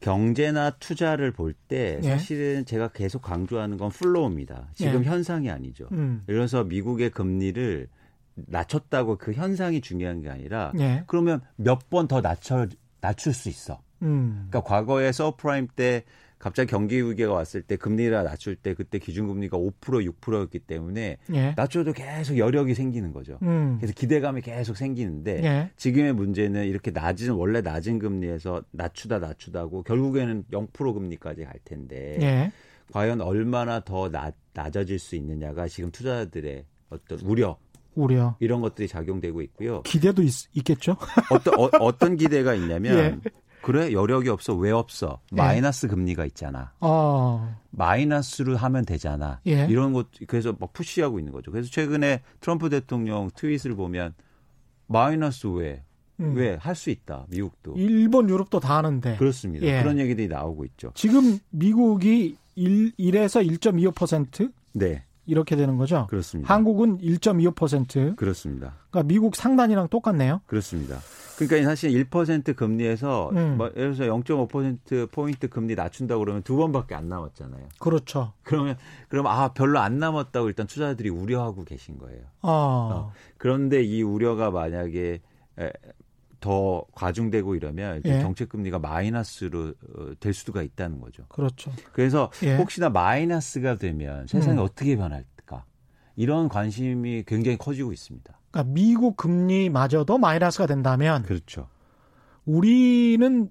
[0.00, 2.10] 경제나 투자를 볼때 네.
[2.10, 2.64] 사실은 네.
[2.64, 4.68] 제가 계속 강조하는 건 flow입니다.
[4.74, 5.08] 지금 네.
[5.08, 5.88] 현상이 아니죠.
[5.90, 6.22] 음.
[6.26, 7.88] 그래서 미국의 금리를
[8.36, 11.02] 낮췄다고 그 현상이 중요한 게 아니라 네.
[11.08, 12.68] 그러면 몇 번 더 낮춰
[13.00, 13.80] 낮출 수 있어.
[14.02, 14.46] 음.
[14.48, 16.04] 그러니까 과거에 서브프라임 때
[16.38, 21.54] 갑자기 경기 위기가 왔을 때 금리를 낮출 때 그때 기준금리가 5% 6%였기 때문에 예.
[21.56, 23.38] 낮춰도 계속 여력이 생기는 거죠.
[23.42, 23.76] 음.
[23.78, 25.70] 그래서 기대감이 계속 생기는데 예.
[25.76, 32.52] 지금의 문제는 이렇게 낮은 원래 낮은 금리에서 낮추다 낮추다고 결국에는 0% 금리까지 갈 텐데 예.
[32.92, 37.58] 과연 얼마나 더 낮, 낮아질 수 있느냐가 지금 투자자들의 어떤 우려
[37.94, 39.82] 우려 이런 것들이 작용되고 있고요.
[39.82, 40.32] 기대도 있,
[40.64, 40.96] 겠죠
[41.30, 43.30] 어떤 어, 떤 기대가 있냐면 예.
[43.62, 45.36] 그래 여력이 없어 왜 없어 예.
[45.36, 46.72] 마이너스 금리가 있잖아.
[46.80, 47.56] 어.
[47.70, 49.40] 마이너스로 하면 되잖아.
[49.46, 49.66] 예.
[49.68, 51.50] 이런 것 그래서 막 푸시하고 있는 거죠.
[51.50, 54.14] 그래서 최근에 트럼프 대통령 트윗을 보면
[54.86, 55.82] 마이너스 왜
[56.20, 56.34] 음.
[56.34, 59.66] 왜할 수 있다 미국도 일본 유럽도 다 하는데 그렇습니다.
[59.66, 59.82] 예.
[59.82, 60.92] 그런 얘기들이 나오고 있죠.
[60.94, 65.04] 지금 미국이 1, 1에서 1.25% 네.
[65.28, 66.06] 이렇게 되는 거죠.
[66.08, 66.52] 그렇습니다.
[66.52, 68.16] 한국은 1.25%.
[68.16, 68.74] 그렇습니다.
[68.90, 70.40] 그러니까 미국 상단이랑 똑같네요.
[70.46, 70.98] 그렇습니다.
[71.36, 73.58] 그러니까 사실 1% 금리에서 음.
[73.58, 77.68] 뭐 예를 들어서 0.5% 포인트 금리 낮춘다 그러면 두 번밖에 안 남았잖아요.
[77.78, 78.32] 그렇죠.
[78.42, 78.76] 그러면
[79.08, 82.22] 그럼 아 별로 안 남았다고 일단 투자들이 우려하고 계신 거예요.
[82.40, 82.48] 아.
[82.50, 83.12] 어.
[83.36, 85.20] 그런데 이 우려가 만약에
[85.60, 85.72] 에,
[86.40, 88.20] 더 과중되고 이러면 예.
[88.20, 91.24] 정책 금리가 마이너스로 어, 될 수가 있다는 거죠.
[91.28, 91.72] 그렇죠.
[91.92, 92.56] 그래서 예.
[92.56, 94.62] 혹시나 마이너스가 되면 세상이 음.
[94.62, 95.64] 어떻게 변할까?
[96.16, 98.38] 이런 관심이 굉장히 커지고 있습니다.
[98.50, 101.68] 그러니까 미국 금리마저도 마이너스가 된다면 그렇죠.
[102.44, 103.50] 우리는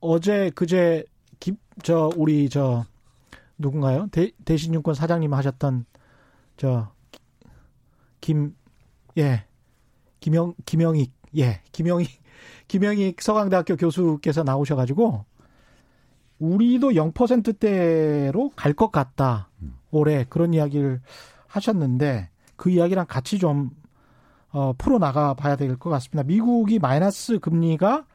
[0.00, 1.04] 어제 그제
[1.38, 2.84] 기, 저 우리 저
[3.58, 4.08] 누군가요?
[4.10, 5.84] 대, 대신증권 사장님 하셨던
[6.56, 6.92] 저
[8.22, 8.54] 김
[9.18, 9.44] 예.
[10.20, 11.60] 김영 김영익 예.
[11.72, 12.21] 김영익
[12.68, 15.24] 김영익 서강대학교 교수께서 나오셔가지고
[16.38, 19.48] 우리도 0%대로 갈 것 같다.
[19.90, 21.00] 올해 그런 이야기를
[21.46, 23.70] 하셨는데 그 이야기랑 같이 좀
[24.50, 26.22] 어, 풀어 나가 봐야 될 것 같습니다.
[26.26, 28.06] 미국이 마이너스 금리가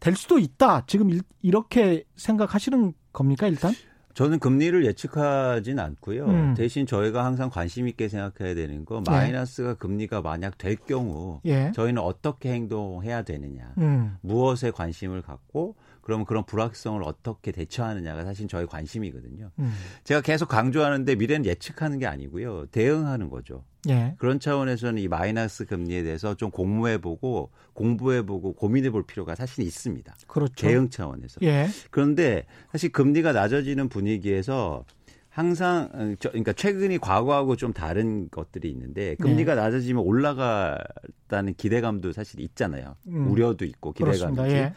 [0.00, 0.84] 될 수도 있다.
[0.86, 3.72] 지금 일, 이렇게 생각하시는 겁니까 일단?
[4.18, 6.26] 저는 금리를 예측하진 않고요.
[6.26, 6.54] 음.
[6.54, 9.08] 대신 저희가 항상 관심 있게 생각해야 되는 거 예.
[9.08, 9.74] 마이너스가 예.
[9.74, 11.70] 금리가 만약 될 경우 예.
[11.72, 14.16] 저희는 어떻게 행동해야 되느냐, 음.
[14.22, 15.76] 무엇에 관심을 갖고
[16.08, 19.50] 그러면 그런 불확성을 어떻게 대처하느냐가 사실 저희 관심이거든요.
[19.58, 19.74] 음.
[20.04, 22.64] 제가 계속 강조하는데 미래는 예측하는 게 아니고요.
[22.70, 23.62] 대응하는 거죠.
[23.90, 24.14] 예.
[24.16, 30.14] 그런 차원에서는 이 마이너스 금리에 대해서 좀 공부해보고 공부해보고 고민해볼 필요가 사실 있습니다.
[30.26, 30.54] 그렇죠.
[30.54, 31.40] 대응 차원에서.
[31.42, 31.68] 예.
[31.90, 34.86] 그런데 사실 금리가 낮아지는 분위기에서
[35.28, 39.60] 항상 어, 그러니까 최근이 과거하고 좀 다른 것들이 있는데 금리가 네.
[39.60, 42.96] 낮아지면 올라갔다는 기대감도 사실 있잖아요.
[43.08, 43.30] 음.
[43.30, 44.48] 우려도 있고 기대감도.
[44.48, 44.72] 예.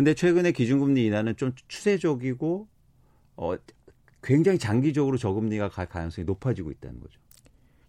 [0.00, 2.66] 근데 최근에 기준금리 인하는 좀 추세적이고
[3.36, 3.54] 어
[4.22, 7.20] 굉장히 장기적으로 저금리가 갈 가능성이 높아지고 있다는 거죠.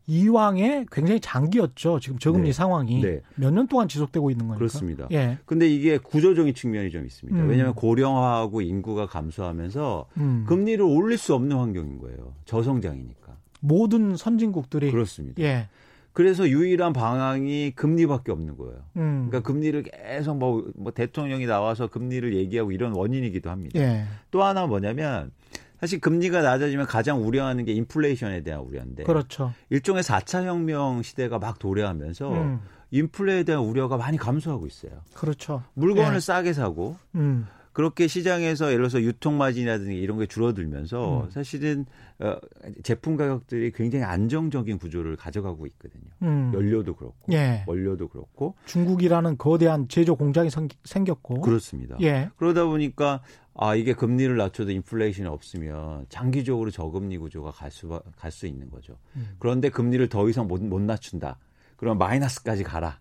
[0.07, 2.01] 이왕에 굉장히 장기였죠.
[2.01, 2.51] 지금 저금리 네.
[2.51, 3.21] 상황이 네.
[3.35, 4.57] 몇년 동안 지속되고 있는 거니까.
[4.57, 5.07] 그렇습니다.
[5.11, 5.37] 예.
[5.45, 7.39] 근데 이게 구조적인 측면이 좀 있습니다.
[7.39, 7.47] 음.
[7.47, 10.43] 왜냐하면 고령화하고 인구가 감소하면서 음.
[10.49, 12.33] 금리를 올릴 수 없는 환경인 거예요.
[12.43, 13.37] 저성장이니까.
[13.61, 15.41] 모든 선진국들이 그렇습니다.
[15.41, 15.69] 예.
[16.13, 18.79] 그래서 유일한 방향이 금리밖에 없는 거예요.
[18.97, 19.27] 음.
[19.29, 23.79] 그러니까 금리를 계속 뭐, 뭐 대통령이 나와서 금리를 얘기하고 이런 원인이기도 합니다.
[23.79, 24.05] 예.
[24.29, 25.31] 또 하나 뭐냐면
[25.79, 29.03] 사실 금리가 낮아지면 가장 우려하는 게 인플레이션에 대한 우려인데.
[29.03, 29.53] 그렇죠.
[29.69, 32.61] 일종의 4차 혁명 시대가 막 도래하면서 음.
[32.91, 34.91] 인플레에 대한 우려가 많이 감소하고 있어요.
[35.13, 35.63] 그렇죠.
[35.73, 36.19] 물건을 예.
[36.19, 37.47] 싸게 사고 음.
[37.73, 41.31] 그렇게 시장에서 예를 들어서 유통 마진이라든지 이런 게 줄어들면서 음.
[41.31, 41.85] 사실은
[42.19, 42.35] 어,
[42.83, 46.03] 제품 가격들이 굉장히 안정적인 구조를 가져가고 있거든요.
[46.21, 46.51] 음.
[46.53, 47.63] 연료도 그렇고 예.
[47.67, 50.49] 원료도 그렇고 중국이라는 거대한 제조 공장이
[50.83, 51.95] 생겼고 그렇습니다.
[52.01, 52.29] 예.
[52.37, 53.21] 그러다 보니까
[53.53, 58.97] 아 이게 금리를 낮춰도 인플레이션이 없으면 장기적으로 저금리 구조가 갈 수 갈 수 있는 거죠.
[59.15, 59.35] 음.
[59.39, 61.37] 그런데 금리를 더 이상 못, 못 낮춘다.
[61.77, 62.99] 그럼 마이너스까지 가라.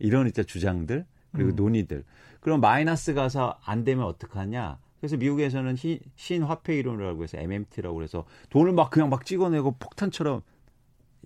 [0.00, 1.56] 이런 이제 주장들 그리고 음.
[1.56, 2.04] 논의들.
[2.40, 4.78] 그럼 마이너스 가서 안 되면 어떡하냐?
[5.00, 10.42] 그래서 미국에서는 시, 신화폐 이론이라고 해서 MMT라고 그래서 돈을 막 그냥 막 찍어내고 폭탄처럼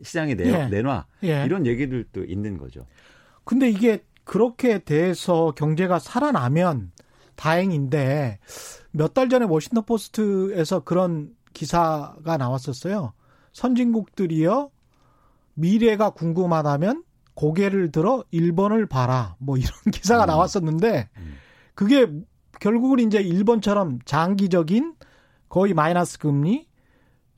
[0.02, 0.66] 시장에 내, 예.
[0.66, 1.06] 내놔.
[1.24, 1.44] 예.
[1.44, 2.86] 이런 얘기들도 있는 거죠.
[3.44, 6.92] 근데 이게 그렇게 돼서 경제가 살아나면
[7.34, 8.38] 다행인데
[8.92, 13.12] 몇 달 전에 워싱턴 포스트에서 그런 기사가 나왔었어요.
[13.52, 14.70] 선진국들이요
[15.54, 19.36] 미래가 궁금하다면 고개를 들어 1번을 봐라.
[19.38, 20.28] 뭐 이런 기사가 음.
[20.28, 21.34] 나왔었는데 음.
[21.74, 22.06] 그게
[22.60, 24.94] 결국은 이제 일본처럼 장기적인
[25.48, 26.68] 거의 마이너스 금리,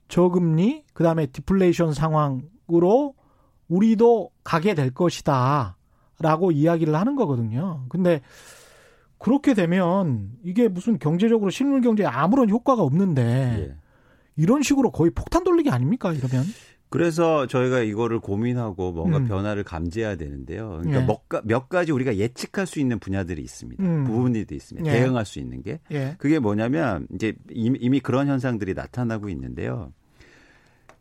[0.08, 3.14] 저금리, 그다음에 디플레이션 상황으로
[3.68, 5.76] 우리도 가게 될 것이다.
[6.20, 7.86] 라고 이야기를 하는 거거든요.
[7.88, 8.20] 근데
[9.18, 13.22] 그렇게 되면 이게 무슨 경제적으로 실물 경제에 아무런 효과가 없는데
[13.58, 13.76] 예.
[14.36, 16.12] 이런 식으로 거의 폭탄 돌리기 아닙니까?
[16.12, 16.44] 이러면?
[16.94, 19.26] 그래서 저희가 이거를 고민하고 뭔가 음.
[19.26, 20.78] 변화를 감지해야 되는데요.
[20.80, 21.04] 그러니까 예.
[21.04, 23.82] 몇, 몇, 가지 우리가 예측할 수 있는 분야들이 있습니다.
[23.82, 24.04] 음.
[24.04, 24.88] 부분들이 있습니다.
[24.88, 25.00] 예.
[25.00, 25.80] 대응할 수 있는 게.
[25.90, 26.14] 예.
[26.18, 29.92] 그게 뭐냐면 이제 이미, 이미 그런 현상들이 나타나고 있는데요.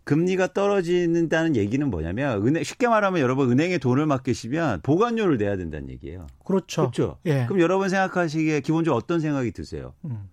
[0.03, 6.25] 금리가 떨어지는다는 얘기는 뭐냐면 은행 쉽게 말하면 여러분 은행에 돈을 맡기시면 보관료를 내야 된다는 얘기예요.
[6.43, 6.89] 그렇죠.
[6.89, 7.17] 그렇죠.
[7.27, 7.45] 예.
[7.45, 9.93] 그럼 여러분 생각하시기에 기본적으로 어떤 생각이 드세요?
[10.05, 10.27] 음.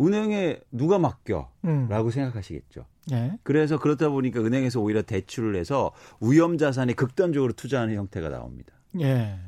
[0.00, 1.50] 은행에 누가 맡겨?
[1.64, 1.86] 음.
[1.88, 2.86] 라고 생각하시겠죠.
[3.12, 3.38] 예.
[3.42, 8.72] 그래서 그렇다 보니까 은행에서 오히려 대출을 해서 위험 자산에 극단적으로 투자하는 형태가 나옵니다.
[9.00, 9.38] 예.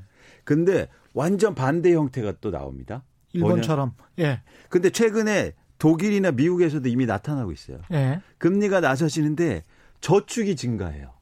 [0.44, 3.02] 근데 완전 반대 형태가 또 나옵니다.
[3.32, 3.94] 일본처럼.
[4.18, 4.42] 예.
[4.68, 7.80] 근데 최근에 독일이나 미국에서도 이미 나타나고 있어요.
[7.92, 8.20] 예.
[8.38, 9.64] 금리가 낮아지는데
[10.00, 11.15] 저축이 증가해요.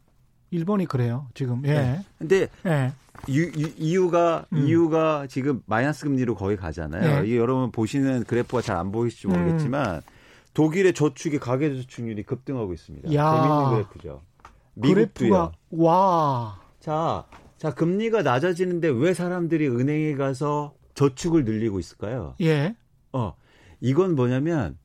[0.54, 1.62] 일본이 그래요, 지금.
[1.64, 1.72] 예.
[1.72, 2.04] 네.
[2.16, 2.92] 근데 예.
[3.28, 4.58] 유, 유, 이유가 음.
[4.58, 7.22] 이유가 지금 마이너스 금리로 거의 가잖아요.
[7.22, 7.26] 예.
[7.26, 10.00] 이게 여러분 보시는 그래프가 잘 안 보이실지 모르겠지만 음.
[10.54, 13.12] 독일의 저축의 가계 저축률이 급등하고 있습니다.
[13.14, 13.32] 야.
[13.34, 14.22] 재밌는 그래프죠.
[14.74, 14.94] 미국도요.
[15.04, 16.60] 그래프가 와.
[16.78, 17.24] 자,
[17.58, 22.36] 자 금리가 낮아지는데 왜 사람들이 은행에 가서 저축을 늘리고 있을까요?
[22.40, 22.76] 예.
[23.12, 23.34] 어,
[23.80, 24.78] 이건 뭐냐면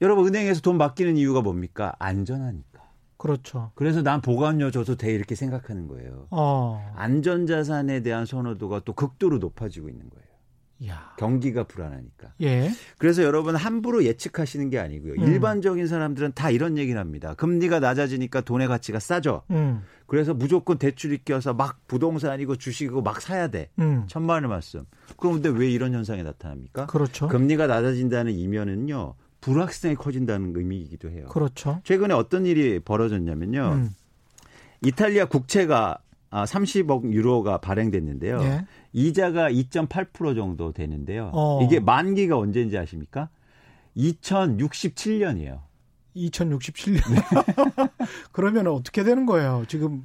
[0.00, 1.94] 여러분 은행에서 돈 맡기는 이유가 뭡니까?
[2.00, 2.75] 안전하니까.
[3.16, 3.70] 그렇죠.
[3.74, 6.26] 그래서 난 보관료 줘도 돼 이렇게 생각하는 거예요.
[6.30, 6.92] 어.
[6.96, 10.26] 안전자산에 대한 선호도가 또 극도로 높아지고 있는 거예요.
[10.86, 11.14] 야.
[11.18, 12.34] 경기가 불안하니까.
[12.42, 12.70] 예.
[12.98, 15.14] 그래서 여러분 함부로 예측하시는 게 아니고요.
[15.14, 15.26] 음.
[15.26, 17.34] 일반적인 사람들은 다 이런 얘기를 합니다.
[17.34, 19.42] 금리가 낮아지니까 돈의 가치가 싸져.
[19.50, 19.82] 음.
[20.06, 23.70] 그래서 무조건 대출이 껴서 막 부동산이고 주식이고 막 사야 돼.
[23.78, 24.04] 음.
[24.06, 24.84] 천만의 말씀.
[25.16, 26.86] 그런데 왜 이런 현상이 나타납니까?
[26.86, 27.28] 그렇죠.
[27.28, 29.14] 금리가 낮아진다는 이면은요.
[29.46, 31.26] 불확실성이 커진다는 의미이기도 해요.
[31.28, 31.80] 그렇죠.
[31.84, 33.60] 최근에 어떤 일이 벌어졌냐면요.
[33.74, 33.90] 음.
[34.82, 35.98] 이탈리아 국채가
[36.30, 38.40] 30억 아, 유로가 발행됐는데요.
[38.42, 38.66] 예.
[38.92, 41.30] 이자가 2.8% 정도 되는데요.
[41.32, 41.62] 어.
[41.62, 43.28] 이게 만기가 언제인지 아십니까?
[43.96, 45.60] 2067년이에요.
[46.16, 47.02] 2067년.
[48.32, 49.64] 그러면 어떻게 되는 거예요?
[49.68, 50.04] 지금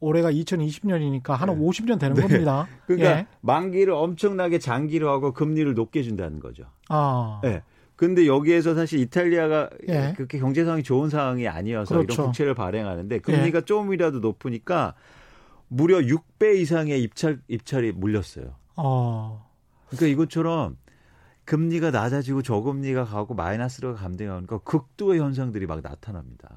[0.00, 1.56] 올해가 2020년이니까 한 네.
[1.56, 2.22] 50년 되는 네.
[2.22, 2.68] 겁니다.
[2.86, 3.26] 그러니까 예.
[3.40, 6.64] 만기를 엄청나게 장기로 하고 금리를 높게 준다는 거죠.
[6.88, 7.40] 아.
[7.42, 7.62] 네.
[7.96, 10.12] 근데 여기에서 사실 이탈리아가 예.
[10.16, 12.12] 그렇게 경제 상황이 좋은 상황이 아니어서 그렇죠.
[12.12, 13.62] 이런 국채를 발행하는데 금리가 예.
[13.62, 14.94] 조금이라도 높으니까
[15.68, 18.54] 무려 6배 이상의 입찰 입찰이 몰렸어요.
[18.76, 19.50] 어.
[19.88, 20.76] 그러니까 이것처럼
[21.46, 26.50] 금리가 낮아지고 저금리가 가고 마이너스로 감대하니까 극도의 현상들이 막 나타납니다.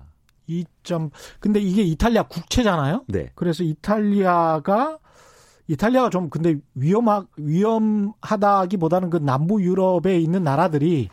[0.49, 3.05] 2점 근데 이게 이탈리아 국채잖아요.
[3.07, 3.31] 네.
[3.35, 4.97] 그래서 이탈리아가
[5.67, 11.09] 이탈리아가 좀 근데 위험하 위험하다기보다는 그 남부 유럽에 있는 나라들이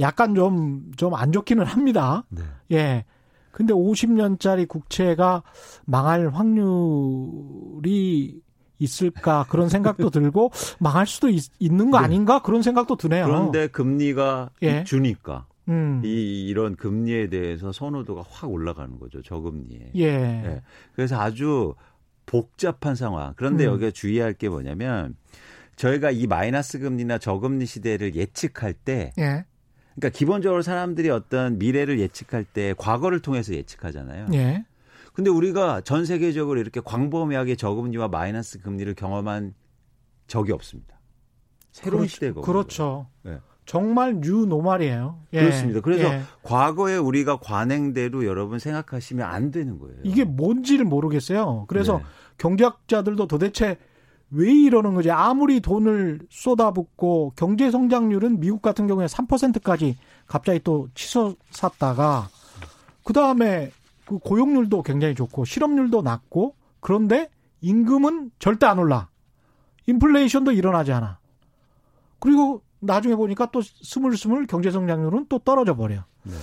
[0.00, 2.24] 약간 좀 좀 안 좋기는 합니다.
[2.28, 2.42] 네.
[2.72, 3.04] 예.
[3.50, 5.42] 근데 50년짜리 국채가
[5.84, 8.40] 망할 확률이
[8.78, 12.04] 있을까 그런 생각도 들고 망할 수도 있, 는거 네.
[12.04, 13.26] 아닌가 그런 생각도 드네요.
[13.26, 14.84] 그런데 금리가 예.
[14.84, 16.00] 주니까 음.
[16.04, 19.92] 이 이런 금리에 대해서 선호도가 확 올라가는 거죠 저금리에.
[19.96, 20.04] 예.
[20.04, 20.62] 예.
[20.94, 21.74] 그래서 아주
[22.26, 23.32] 복잡한 상황.
[23.36, 23.72] 그런데 음.
[23.72, 25.16] 여기에 주의할 게 뭐냐면
[25.76, 29.12] 저희가 이 마이너스 금리나 저금리 시대를 예측할 때.
[29.18, 29.44] 예.
[29.98, 34.28] 그러니까 기본적으로 사람들이 어떤 미래를 예측할 때 과거를 통해서 예측하잖아요.
[34.32, 34.64] 예.
[35.12, 39.54] 근데 우리가 전 세계적으로 이렇게 광범위하게 저금리와 마이너스 금리를 경험한
[40.28, 41.00] 적이 없습니다.
[41.72, 42.14] 새로운 그렇죠.
[42.14, 43.06] 시대가 그렇죠.
[43.22, 43.38] 네.
[43.66, 45.20] 정말 new normal이에요.
[45.32, 45.40] 예.
[45.40, 45.80] 그렇습니다.
[45.80, 46.22] 그래서 예.
[46.42, 49.96] 과거에 우리가 관행대로 여러분 생각하시면 안 되는 거예요.
[50.04, 51.64] 이게 뭔지를 모르겠어요.
[51.66, 52.04] 그래서 네.
[52.38, 53.78] 경제학자들도 도대체
[54.30, 55.10] 왜 이러는 거지?
[55.10, 62.28] 아무리 돈을 쏟아붓고 경제 성장률은 미국 같은 경우에 3%까지 갑자기 또 치솟았다가
[63.04, 63.70] 그 다음에
[64.04, 69.08] 그 고용률도 굉장히 좋고 실업률도 낮고 그런데 임금은 절대 안 올라.
[69.86, 71.18] 인플레이션도 일어나지 않아.
[72.18, 76.04] 그리고 나중에 보니까 또 스물스물 경제 성장률은 또 떨어져 버려.
[76.22, 76.34] 네.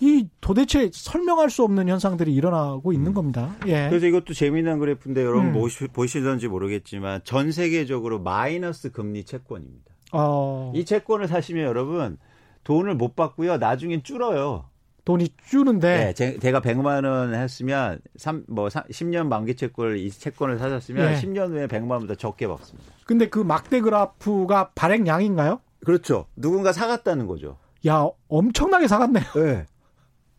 [0.00, 3.14] 이 도대체 설명할 수 없는 현상들이 일어나고 있는 음.
[3.14, 3.56] 겁니다.
[3.66, 3.88] 예.
[3.88, 5.62] 그래서 이것도 재미난 그래프인데 여러분 음.
[5.92, 9.94] 보시던지 모르겠지만 전 세계적으로 마이너스 금리 채권입니다.
[10.12, 10.72] 어.
[10.74, 12.18] 이 채권을 사시면 여러분
[12.64, 13.56] 돈을 못 받고요.
[13.56, 14.66] 나중엔 줄어요.
[15.06, 20.58] 돈이 줄는데 네, 제, 가 100만 원 했으면 3, 뭐 10년 만기 채권을 이 채권을
[20.58, 21.20] 사셨으면 네.
[21.20, 22.92] 10년 후에 100만 원보다 적게 받습니다.
[23.06, 25.60] 근데 그 막대 그래프가 발행량인가요?
[25.84, 26.26] 그렇죠.
[26.34, 27.56] 누군가 사갔다는 거죠.
[27.86, 29.24] 야, 엄청나게 사갔네요.
[29.36, 29.66] 네.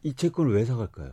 [0.07, 1.11] 이 채권을 왜 사갈까요?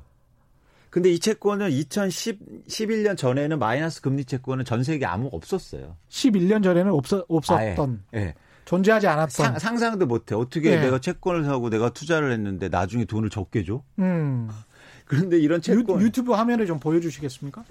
[0.90, 5.96] 근데 이 채권은 2010, 11년 전에는 마이너스 금리 채권은 전 세계 아무 없었어요.
[6.08, 8.02] 11년 전에는 없었, 없었던.
[8.12, 8.20] 아, 예.
[8.20, 8.34] 예.
[8.64, 10.36] 존재하지 않았던 상, 상도 못해.
[10.36, 10.80] 어떻게 예.
[10.80, 13.82] 내가 채권을 사고 내가 투자를 했는데 나중에 돈을 적게 줘?
[13.98, 14.48] 음.
[15.04, 17.64] 그런데 이런 채권 유, 튜브 화면에 좀 보여주시겠습니까?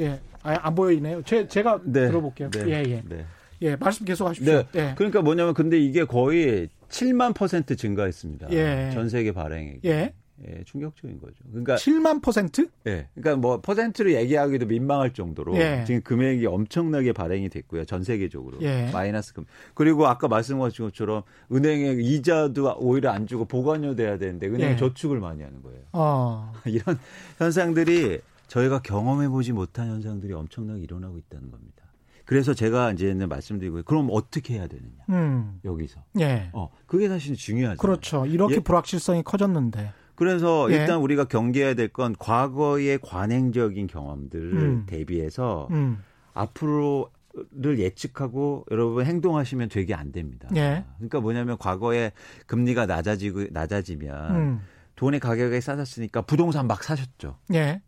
[0.00, 1.22] 예, 아, 안 보이네요.
[1.22, 2.08] 제 제가 네.
[2.08, 2.50] 들어볼게요.
[2.50, 2.64] 네.
[2.66, 3.02] 예, 예.
[3.08, 3.24] 네.
[3.62, 4.52] 예, 말씀 계속 하십시오.
[4.52, 4.68] 네.
[4.74, 4.94] 예.
[4.96, 8.50] 그러니까 뭐냐면 근데 이게 거의 7만 퍼센트 증가했습니다.
[8.50, 8.90] 예.
[8.92, 9.84] 전 세계 발행액.
[9.84, 10.12] 예.
[10.46, 11.34] 예, 충격적인 거죠.
[11.50, 12.68] 그러니까 7만 퍼센트?
[12.86, 13.08] 예.
[13.14, 15.84] 그러니까 뭐 퍼센트를 얘기하기도 민망할 정도로 예.
[15.86, 17.84] 지금 금액이 엄청나게 발행이 됐고요.
[17.84, 18.90] 전 세계적으로 예.
[18.92, 19.44] 마이너스 금.
[19.74, 24.76] 그리고 아까 말씀하신 것처럼 은행에 이자도 오히려 안 주고 보관료 돼야 되는데 은행 예.
[24.76, 25.80] 저축을 많이 하는 거예요.
[25.92, 26.52] 어.
[26.66, 26.98] 이런
[27.38, 31.82] 현상들이 저희가 경험해 보지 못한 현상들이 엄청나게 일어나고 있다는 겁니다.
[32.24, 35.60] 그래서 제가 이제는 말씀드리고 그럼 어떻게 해야 되느냐 음.
[35.64, 36.50] 여기서 예.
[36.52, 37.78] 어 그게 사실 중요하죠.
[37.78, 38.26] 그렇죠.
[38.26, 38.60] 이렇게 예.
[38.60, 40.76] 불확실성이 커졌는데 그래서 예.
[40.76, 44.84] 일단 우리가 경계해야 될 건 과거의 관행적인 경험들을 음.
[44.86, 45.98] 대비해서 음.
[46.32, 50.48] 앞으로를 예측하고 여러분 행동하시면 되게 안 됩니다.
[50.56, 50.84] 예.
[50.96, 52.12] 그러니까 뭐냐면 과거에
[52.46, 54.60] 금리가 낮아지고 낮아지면 음.
[54.96, 57.38] 돈의 가격이 싸졌으니까 부동산 막 사셨죠.
[57.54, 57.80] 예.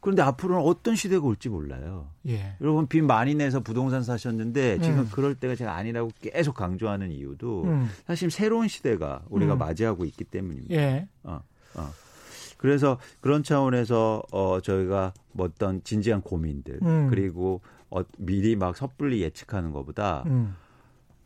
[0.00, 2.10] 그런데 앞으로는 어떤 시대가 올지 몰라요.
[2.28, 2.54] 예.
[2.60, 5.08] 여러분 빚 많이 내서 부동산 사셨는데 지금 음.
[5.12, 7.88] 그럴 때가 제가 아니라고 계속 강조하는 이유도 음.
[8.06, 9.58] 사실 새로운 시대가 우리가 음.
[9.58, 10.74] 맞이하고 있기 때문입니다.
[10.74, 11.08] 예.
[11.24, 11.40] 어,
[11.74, 11.88] 어.
[12.58, 17.08] 그래서 그런 차원에서 어 저희가 뭐 어떤 진지한 고민들 음.
[17.08, 20.54] 그리고 어 미리 막 섣불리 예측하는 것보다 음.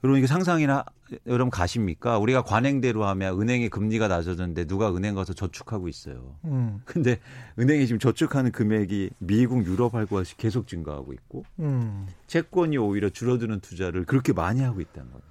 [0.05, 0.85] 여러분 이게 상상이나
[1.27, 2.19] 여러분 가십니까?
[2.19, 6.37] 우리가 관행대로 하면 은행의 금리가 낮아졌는데 누가 은행 가서 저축하고 있어요.
[6.45, 6.81] 음.
[6.85, 7.21] 근데
[7.59, 12.09] 은행이 지금 저축하는 금액이 미국, 유럽하고 계속 증가하고 있고 음.
[12.27, 15.31] 채권이 오히려 줄어드는 투자를 그렇게 많이 하고 있다는 겁니다.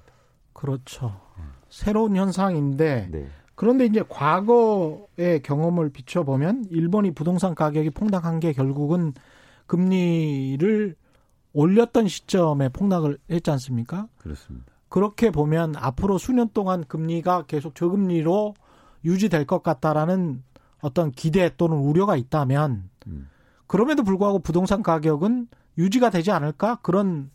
[0.53, 1.19] 그렇죠.
[1.37, 1.43] 네.
[1.69, 3.27] 새로운 현상인데 네.
[3.55, 9.13] 그런데 이제 과거의 경험을 비춰보면 일본이 부동산 가격이 폭락한 게 결국은
[9.67, 10.95] 금리를
[11.53, 14.07] 올렸던 시점에 폭락을 했지 않습니까?
[14.17, 14.65] 그렇습니다.
[14.89, 18.55] 그렇게 보면 앞으로 수년 동안 금리가 계속 저금리로
[19.05, 20.43] 유지될 것 같다라는
[20.81, 23.29] 어떤 기대 또는 우려가 있다면 음.
[23.67, 25.47] 그럼에도 불구하고 부동산 가격은
[25.77, 27.29] 유지가 되지 않을까 그런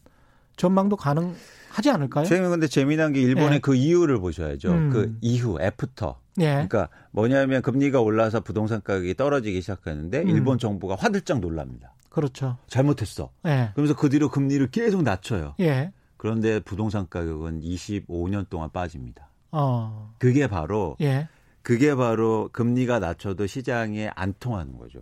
[0.57, 2.25] 전망도 가능하지 않을까요?
[2.27, 3.59] 제가 근데 재미난 게 일본의 예.
[3.59, 4.71] 그 이유를 보셔야죠.
[4.71, 4.91] 음.
[4.91, 6.21] 그 이후 after.
[6.41, 6.53] 예.
[6.53, 10.29] 그러니까 뭐냐면 금리가 올라서 부동산 가격이 떨어지기 시작하는데 음.
[10.29, 11.95] 일본 정부가 화들짝 놀랍니다.
[12.17, 12.57] 그렇죠.
[12.67, 13.29] 잘못했어.
[13.45, 13.73] 예.
[13.75, 15.55] 그러면서 그 뒤로 금리를 계속 낮춰요.
[15.61, 15.93] 예.
[16.17, 19.29] 그런데 부동산 가격은 25년 동안 빠집니다.
[19.53, 20.15] 어.
[20.19, 21.29] 그게 바로 예.
[21.61, 25.01] 그게 바로 금리가 낮춰도 시장에 안 통하는 거죠.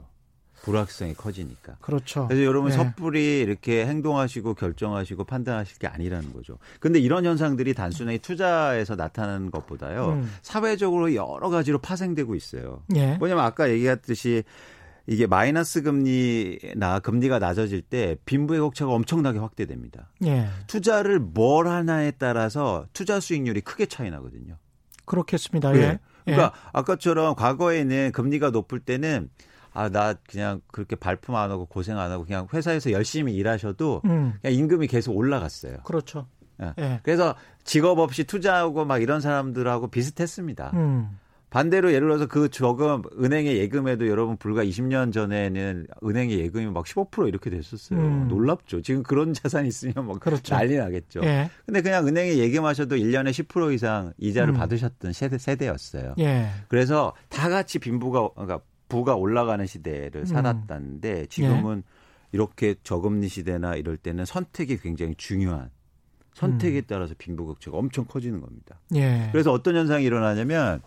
[0.62, 1.76] 불확성이 커지니까.
[1.80, 2.26] 그렇죠.
[2.26, 2.76] 그래서 여러분 네.
[2.76, 6.58] 섣불리 이렇게 행동하시고 결정하시고 판단하실 게 아니라는 거죠.
[6.80, 10.08] 근데 이런 현상들이 단순히 투자에서 나타나는 것보다요.
[10.14, 10.32] 음.
[10.42, 12.82] 사회적으로 여러 가지로 파생되고 있어요.
[12.96, 13.18] 예.
[13.18, 14.42] 뭐냐면 아까 얘기했듯이
[15.06, 20.10] 이게 마이너스 금리나 금리가 낮아질 때 빈부의 격차가 엄청나게 확대됩니다.
[20.24, 20.48] 예.
[20.66, 24.56] 투자를 뭘 하나에 따라서 투자 수익률이 크게 차이 나거든요.
[25.04, 25.72] 그렇겠습니다.
[25.72, 25.80] 네.
[25.80, 25.98] 예.
[26.24, 26.70] 그러니까 예.
[26.72, 29.28] 아까처럼 과거에는 금리가 높을 때는
[29.74, 34.34] 아, 나 그냥 그렇게 발품 안 하고 고생 안 하고 그냥 회사에서 열심히 일하셔도 음.
[34.40, 35.78] 그냥 임금이 계속 올라갔어요.
[35.84, 36.28] 그렇죠.
[36.62, 36.72] 예.
[36.78, 37.00] 예.
[37.02, 37.34] 그래서
[37.64, 40.70] 직업 없이 투자하고 막 이런 사람들하고 비슷했습니다.
[40.74, 41.18] 음.
[41.54, 47.28] 반대로 예를 들어서 그 저금 은행의 예금에도 여러분 불과 20년 전에는 은행의 예금이 막 15%
[47.28, 48.00] 이렇게 됐었어요.
[48.00, 48.26] 음.
[48.26, 48.82] 놀랍죠.
[48.82, 50.52] 지금 그런 자산이 있으면 뭐 그렇죠.
[50.52, 51.20] 난리 나겠죠.
[51.22, 51.48] 예.
[51.64, 54.58] 근데 그냥 은행에 예금하셔도 1년에 10% 이상 이자를 음.
[54.58, 56.16] 받으셨던 세대, 세대 였어요.
[56.18, 56.48] 예.
[56.66, 60.24] 그래서 다 같이 빈부가 그러니까 부가 올라가는 시대를 음.
[60.24, 62.28] 살았다는데 지금은 예.
[62.32, 65.70] 이렇게 저금리 시대나 이럴 때는 선택이 굉장히 중요한
[66.32, 66.82] 선택에 음.
[66.88, 68.80] 따라서 빈부격차가 엄청 커지는 겁니다.
[68.96, 69.28] 예.
[69.30, 70.82] 그래서 어떤 현상이 일어나냐면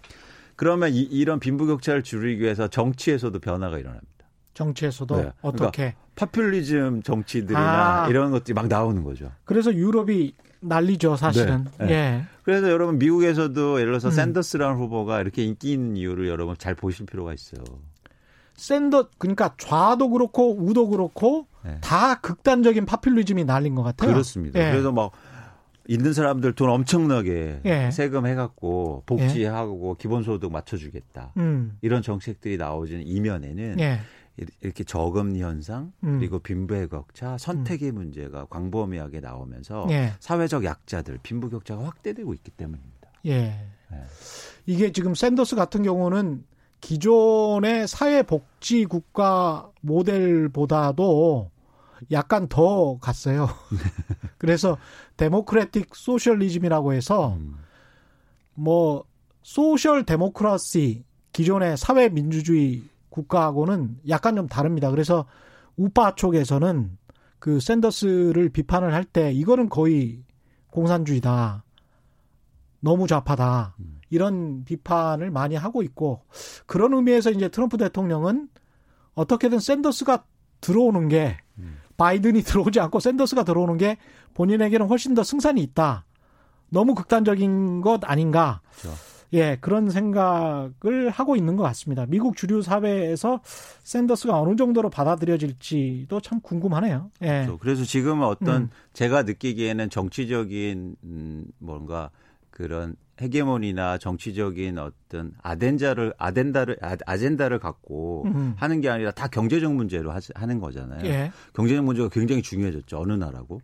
[0.57, 4.07] 그러면 이, 런 빈부격차를 줄이기 위해서 정치에서도 변화가 일어납니다.
[4.55, 5.21] 정치에서도 네.
[5.21, 8.07] 그러니까 어떻게 그러니까 파퓰리즘 정치들이나 아.
[8.09, 9.31] 이런 것들이 막 나오는 거죠.
[9.45, 11.65] 그래서 유럽이 난리죠, 사실은.
[11.77, 11.85] 네.
[11.85, 11.91] 네.
[11.93, 12.23] 예.
[12.41, 14.11] 그래서 여러분 미국에서도 예를 들어서 음.
[14.11, 17.63] 샌더스라는 후보가 이렇게 인기 있는 이유를 여러분 잘 보실 필요가 있어요.
[18.55, 21.77] 샌더 그러니까 좌도 그렇고 우도 그렇고 네.
[21.81, 24.11] 다 극단적인 파퓰리즘이 날린 것 같아요.
[24.11, 24.59] 그렇습니다.
[24.59, 24.71] 예.
[24.71, 25.11] 그래서 막
[25.87, 27.91] 있는 사람들 돈 엄청나게 예.
[27.91, 30.01] 세금 해갖고 복지하고 예.
[30.01, 31.33] 기본소득 맞춰주겠다.
[31.37, 31.77] 음.
[31.81, 33.99] 이런 정책들이 나오지는 이면에는 예.
[34.61, 36.19] 이렇게 저금리 현상 음.
[36.19, 37.95] 그리고 빈부의 격차 선택의 음.
[37.95, 40.13] 문제가 광범위하게 나오면서 예.
[40.19, 43.09] 사회적 약자들 빈부 격차가 확대되고 있기 때문입니다.
[43.25, 43.39] 예.
[43.89, 44.03] 네.
[44.65, 46.43] 이게 지금 샌더스 같은 경우는
[46.81, 51.49] 기존의 사회복지 국가 모델보다도
[52.11, 53.47] 약간 더 갔어요.
[54.37, 54.77] 그래서
[55.17, 57.55] democratic socialism이라고 해서 음.
[58.53, 59.03] 뭐
[59.43, 64.89] social democracy 기존의 사회 민주주의 국가하고는 약간 좀 다릅니다.
[64.91, 65.25] 그래서
[65.75, 66.97] 우파 쪽에서는
[67.39, 70.23] 그 샌더스를 비판을 할 때 이거는 거의
[70.71, 71.63] 공산주의다.
[72.79, 73.75] 너무 좌파다.
[73.79, 73.99] 음.
[74.09, 76.23] 이런 비판을 많이 하고 있고
[76.65, 78.49] 그런 의미에서 이제 트럼프 대통령은
[79.15, 80.25] 어떻게든 샌더스가
[80.61, 81.77] 들어오는 게 음.
[81.97, 83.97] 바이든이 들어오지 않고 샌더스가 들어오는 게
[84.33, 86.05] 본인에게는 훨씬 더 승산이 있다.
[86.69, 88.61] 너무 극단적인 것 아닌가.
[88.79, 88.97] 그렇죠.
[89.33, 92.05] 예, 그런 생각을 하고 있는 것 같습니다.
[92.07, 93.41] 미국 주류 사회에서
[93.83, 97.11] 샌더스가 어느 정도로 받아들여질지도 참 궁금하네요.
[97.23, 97.43] 예.
[97.45, 97.57] 그렇죠.
[97.57, 98.69] 그래서 지금은 어떤 음.
[98.93, 102.09] 제가 느끼기에는 정치적인 음, 뭔가
[102.51, 108.53] 그런 헤게모니나 정치적인 어떤 아덴자를 아덴다를 아, 젠다를 갖고 음.
[108.57, 111.05] 하는 게 아니라 다 경제적 문제로 하, 는 거잖아요.
[111.05, 111.31] 예.
[111.53, 112.99] 경제적 문제가 굉장히 중요해졌죠.
[112.99, 113.61] 어느 나라고.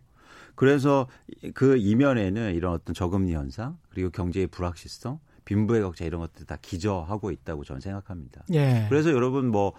[0.56, 1.06] 그래서
[1.54, 7.30] 그 이면에는 이런 어떤 저금리 현상 그리고 경제의 불확실성, 빈부의 격차 이런 것들 다 기저하고
[7.30, 8.44] 있다고 저는 생각합니다.
[8.52, 8.86] 예.
[8.88, 9.72] 그래서 여러분 뭐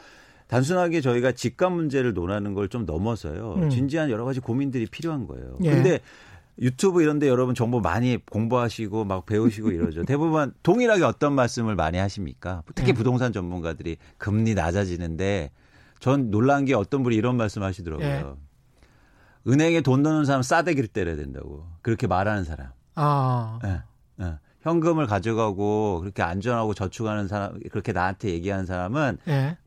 [0.48, 3.56] 단순하게 저희가 집값 문제를 논하는 걸 좀 넘어서요.
[3.56, 3.70] 음.
[3.70, 5.58] 진지한 여러 가지 고민들이 필요한 거예요.
[5.64, 5.72] 예.
[5.72, 6.00] 근데
[6.60, 10.04] 유튜브 이런데 여러분 정보 많이 공부하시고 막 배우시고 이러죠.
[10.06, 12.64] 대부분 동일하게 어떤 말씀을 많이 하십니까?
[12.76, 12.94] 특히 네.
[12.94, 15.52] 부동산 전문가들이 금리 낮아지는데
[16.00, 18.08] 전 놀란 게 어떤 분이 이런 말씀 하시더라고요.
[18.08, 18.24] 네.
[19.48, 21.68] 은행에 돈 넣는 사람 싸대기를 때려야 된다고.
[21.82, 22.70] 그렇게 말하는 사람.
[22.96, 23.60] 아.
[23.62, 23.82] 네.
[24.16, 24.34] 네.
[24.62, 29.58] 현금을 가져가고 그렇게 안전하고 저축하는 사람 그렇게 나한테 얘기하는 사람은 네.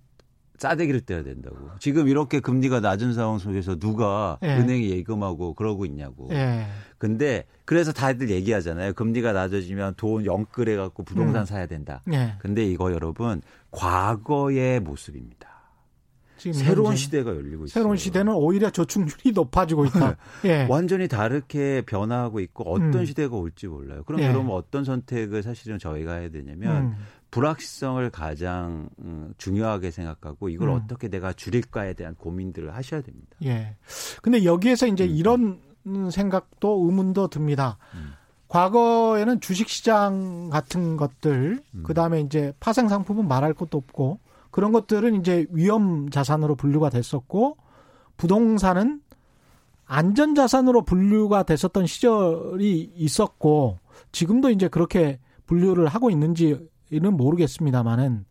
[0.58, 1.56] 싸대기를 떼야 된다고.
[1.78, 4.56] 지금 이렇게 금리가 낮은 상황 속에서 누가 예.
[4.56, 6.28] 은행에 예금하고 그러고 있냐고.
[6.32, 6.66] 예.
[6.98, 8.92] 근데 그래서 다들 얘기하잖아요.
[8.94, 11.46] 금리가 낮아지면 돈 영끌해 갖고 부동산 음.
[11.46, 12.02] 사야 된다.
[12.12, 12.34] 예.
[12.40, 13.40] 근데 이거 여러분
[13.70, 15.48] 과거의 모습입니다.
[16.38, 17.82] 새로운 시대가 열리고 있어요.
[17.82, 20.16] 새로운 시대는 오히려 저축률이 높아지고 있다.
[20.46, 20.66] 예.
[20.68, 23.04] 완전히 다르게 변화하고 있고 어떤 음.
[23.04, 24.04] 시대가 올지 몰라요.
[24.04, 24.26] 그럼 예.
[24.26, 26.96] 여러분 어떤 선택을 사실은 저희가 해야 되냐면 음.
[27.30, 30.74] 불확실성을 가장 음, 중요하게 생각하고 이걸 음.
[30.74, 33.36] 어떻게 내가 줄일까에 대한 고민들을 하셔야 됩니다.
[33.44, 33.76] 예.
[34.22, 35.10] 근데 여기에서 이제 음.
[35.10, 37.78] 이런 생각도 의문도 듭니다.
[37.94, 38.12] 음.
[38.48, 41.82] 과거에는 주식시장 같은 것들, 음.
[41.84, 44.20] 그 다음에 이제 파생 상품은 말할 것도 없고
[44.50, 47.58] 그런 것들은 이제 위험 자산으로 분류가 됐었고
[48.16, 49.02] 부동산은
[49.84, 53.78] 안전 자산으로 분류가 됐었던 시절이 있었고
[54.12, 58.24] 지금도 이제 그렇게 분류를 하고 있는지 이는 모르겠습니다만은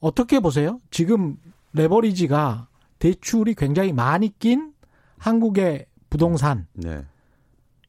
[0.00, 0.80] 어떻게 보세요?
[0.90, 1.36] 지금
[1.72, 2.68] 레버리지가
[2.98, 4.72] 대출이 굉장히 많이 낀
[5.18, 6.66] 한국의 부동산.
[6.74, 7.04] 네.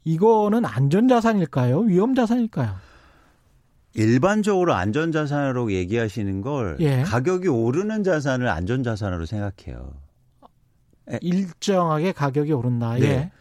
[0.03, 1.79] 이거는 안전자산일까요?
[1.79, 2.75] 위험자산일까요?
[3.95, 7.01] 일반적으로 안전자산으로 얘기하시는 걸 예.
[7.03, 9.93] 가격이 오르는 자산을 안전자산으로 생각해요.
[11.11, 11.19] 예.
[11.21, 12.95] 일정하게 가격이 오른다.
[12.95, 13.05] 네.
[13.05, 13.31] 예.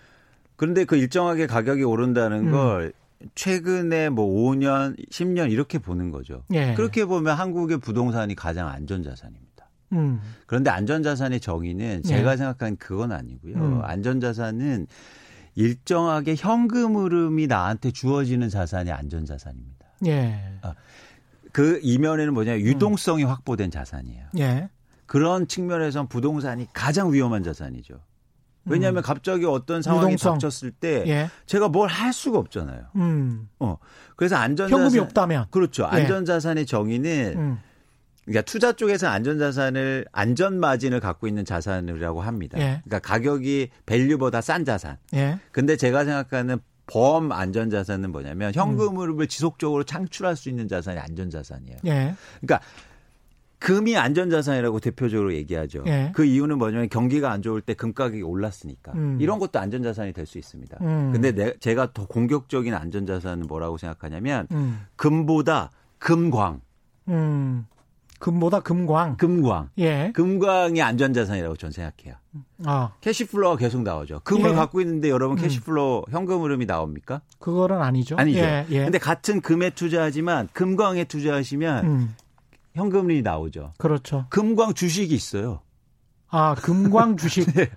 [0.57, 2.53] 그런데 그 일정하게 가격이 오른다는 음.
[2.53, 2.93] 걸
[3.35, 6.45] 최근에 뭐 5년, 10년 이렇게 보는 거죠.
[6.53, 6.75] 예.
[6.75, 9.68] 그렇게 보면 한국의 부동산이 가장 안전자산입니다.
[9.93, 10.20] 음.
[10.47, 12.09] 그런데 안전자산의 정의는 예.
[12.09, 13.55] 제가 생각하는 그건 아니고요.
[13.55, 13.81] 음.
[13.83, 14.87] 안전자산은
[15.55, 19.87] 일정하게 현금 흐름이 나한테 주어지는 자산이 안전자산입니다.
[20.07, 20.59] 예.
[20.62, 20.75] 아,
[21.53, 23.29] 그 이면에는 뭐냐 유동성이 음.
[23.29, 24.27] 확보된 자산이에요.
[24.39, 24.68] 예.
[25.07, 28.01] 그런 측면에선 부동산이 가장 위험한 자산이죠.
[28.67, 29.03] 왜냐하면 음.
[29.03, 30.35] 갑자기 어떤 상황이 유동성.
[30.39, 31.31] 닥쳤을 때 예.
[31.47, 32.87] 제가 뭘 할 수가 없잖아요.
[32.97, 33.49] 음.
[33.61, 33.77] 어.
[34.17, 35.85] 그래서 안전자산 현금이 없다면 그렇죠.
[35.93, 35.97] 예.
[35.97, 37.59] 안전자산의 정의는 음.
[38.25, 42.59] 그러니까 투자 쪽에서 안전자산을 안전 마진을 갖고 있는 자산이라고 합니다.
[42.59, 42.81] 예.
[42.85, 44.97] 그러니까 가격이 밸류보다 싼 자산.
[45.15, 45.39] 예.
[45.53, 49.29] 근데 제가 생각하는 범 안전자산은 뭐냐면 현금 흐름을 음.
[49.29, 51.79] 지속적으로 창출할 수 있는 자산이 안전자산이에요.
[51.87, 52.15] 예.
[52.41, 52.61] 그러니까
[53.65, 55.85] 금이 안전자산이라고 대표적으로 얘기하죠.
[55.87, 56.12] 예.
[56.15, 59.17] 그 이유는 뭐냐면 경기가 안 좋을 때 금 가격이 올랐으니까 음.
[59.21, 60.77] 이런 것도 안전자산이 될 수 있습니다.
[60.83, 61.12] 음.
[61.12, 64.81] 근데 내, 제가 더 공격적인 안전자산은 뭐라고 생각하냐면 음.
[64.97, 66.61] 금보다 금광.
[67.09, 67.67] 음.
[68.19, 69.17] 금보다 금광.
[69.17, 69.71] 금광.
[69.79, 70.12] 예.
[70.15, 72.17] 금광이 안전자산이라고 저는 생각해요.
[72.67, 72.93] 아.
[73.01, 74.21] 캐시플로가 계속 나오죠.
[74.25, 74.55] 금을 예.
[74.55, 75.43] 갖고 있는데 여러분 음.
[75.43, 76.12] 캐시플로 음.
[76.12, 77.23] 현금 흐름이 나옵니까?
[77.39, 78.17] 그거는 아니죠.
[78.19, 78.41] 아니죠.
[78.41, 78.67] 예.
[78.71, 78.85] 예.
[78.85, 82.15] 근데 같은 금에 투자하지만 금광에 투자하시면 음.
[82.75, 83.72] 현금이 나오죠.
[83.79, 84.27] 그렇죠.
[84.31, 85.61] 금광 주식이 있어요.
[86.29, 87.53] 아, 금광 주식.
[87.55, 87.70] 네.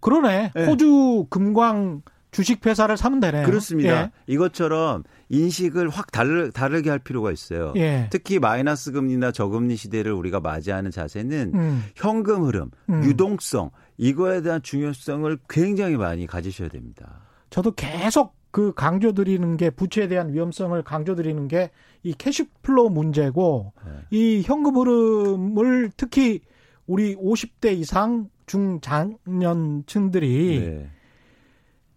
[0.00, 0.52] 그러네.
[0.54, 0.66] 네.
[0.66, 3.46] 호주 금광 주식 회사를 사면 되네요.
[3.46, 4.02] 그렇습니다.
[4.02, 4.10] 예.
[4.26, 7.72] 이것처럼 인식을 확 다르, 다르게 할 필요가 있어요.
[7.76, 8.08] 예.
[8.10, 11.84] 특히 마이너스 금리나 저금리 시대를 우리가 맞이하는 자세는 음.
[11.96, 13.04] 현금 흐름, 음.
[13.04, 17.22] 유동성 이거에 대한 중요성을 굉장히 많이 가지셔야 됩니다.
[17.48, 21.70] 저도 계속 그 강조 드리는 게 부채에 대한 위험성을 강조 드리는 게
[22.06, 23.92] 이 cash flow 문제고 네.
[24.10, 26.40] 이 현금 흐름을 특히
[26.86, 30.88] 우리 50대 이상 중장년층들이 네.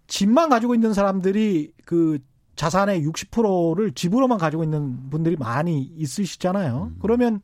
[0.08, 2.18] 집만 가지고 있는 사람들이 그
[2.56, 6.90] 자산의 60%를 집으로만 가지고 있는 분들이 많이 있으시잖아요.
[6.92, 6.98] 음.
[7.00, 7.40] 그러면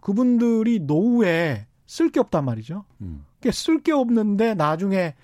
[0.00, 2.84] 그분들이 노후에 쓸 게 없단 말이죠.
[3.00, 3.24] 음.
[3.38, 5.14] 그러니까 쓸게 없는데 나중에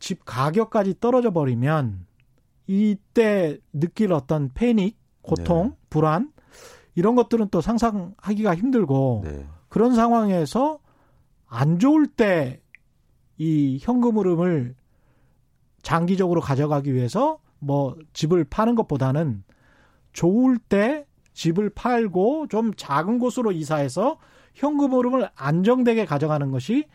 [0.00, 2.04] 집 가격까지 떨어져 버리면
[2.66, 5.76] 이때 느낄 어떤 패닉, 고통, 네.
[5.90, 6.32] 불안
[6.94, 9.46] 이런 것들은 또 상상하기가 힘들고 네.
[9.68, 10.78] 그런 상황에서
[11.46, 12.60] 안 좋을 때
[13.38, 14.74] 이 현금 흐름을
[15.82, 19.44] 장기적으로 가져가기 위해서 뭐 집을 파는 것보다는
[20.12, 24.18] 좋을 때 집을 팔고 좀 작은 곳으로 이사해서
[24.54, 26.86] 현금 흐름을 안정되게 가져가는 것이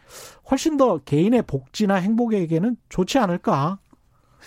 [0.49, 3.80] 훨씬 더 개인의 복지나 행복에게는 좋지 않을까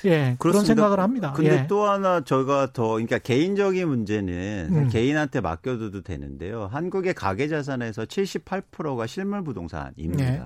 [0.04, 1.32] 예, 그런 생각을 합니다.
[1.32, 1.66] 근데 예.
[1.66, 4.88] 또 하나 저희가 더 그러니까 개인적인 문제는 음.
[4.88, 6.68] 개인한테 맡겨둬도 되는데요.
[6.70, 10.24] 한국의 가계 자산에서 78%가 실물 부동산입니다.
[10.24, 10.42] 예.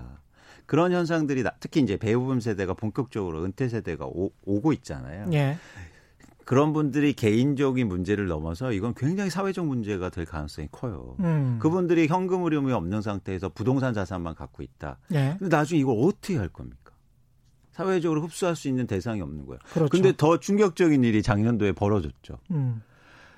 [0.66, 4.30] 그런 현상들이 특히 이제 배우분 세대가 본격적으로 은퇴 세대가 오,
[4.60, 5.30] 고 있잖아요.
[5.32, 5.56] 예.
[6.44, 11.16] 그런 분들이 개인적인 문제를 넘어서 이건 굉장히 사회적 문제가 될 가능성이 커요.
[11.20, 11.58] 음.
[11.60, 14.98] 그분들이 현금 흐름이 없는 상태에서 부동산 자산만 갖고 있다.
[15.12, 15.36] 예.
[15.38, 16.87] 근데 나중에 이걸 어떻게 할 겁니까?
[17.78, 19.60] 사회적으로 흡수할 수 있는 대상이 없는 거예요.
[19.72, 19.88] 그렇죠.
[19.88, 22.38] 근데 더 충격적인 일이 작년도에 벌어졌죠.
[22.50, 22.82] 음.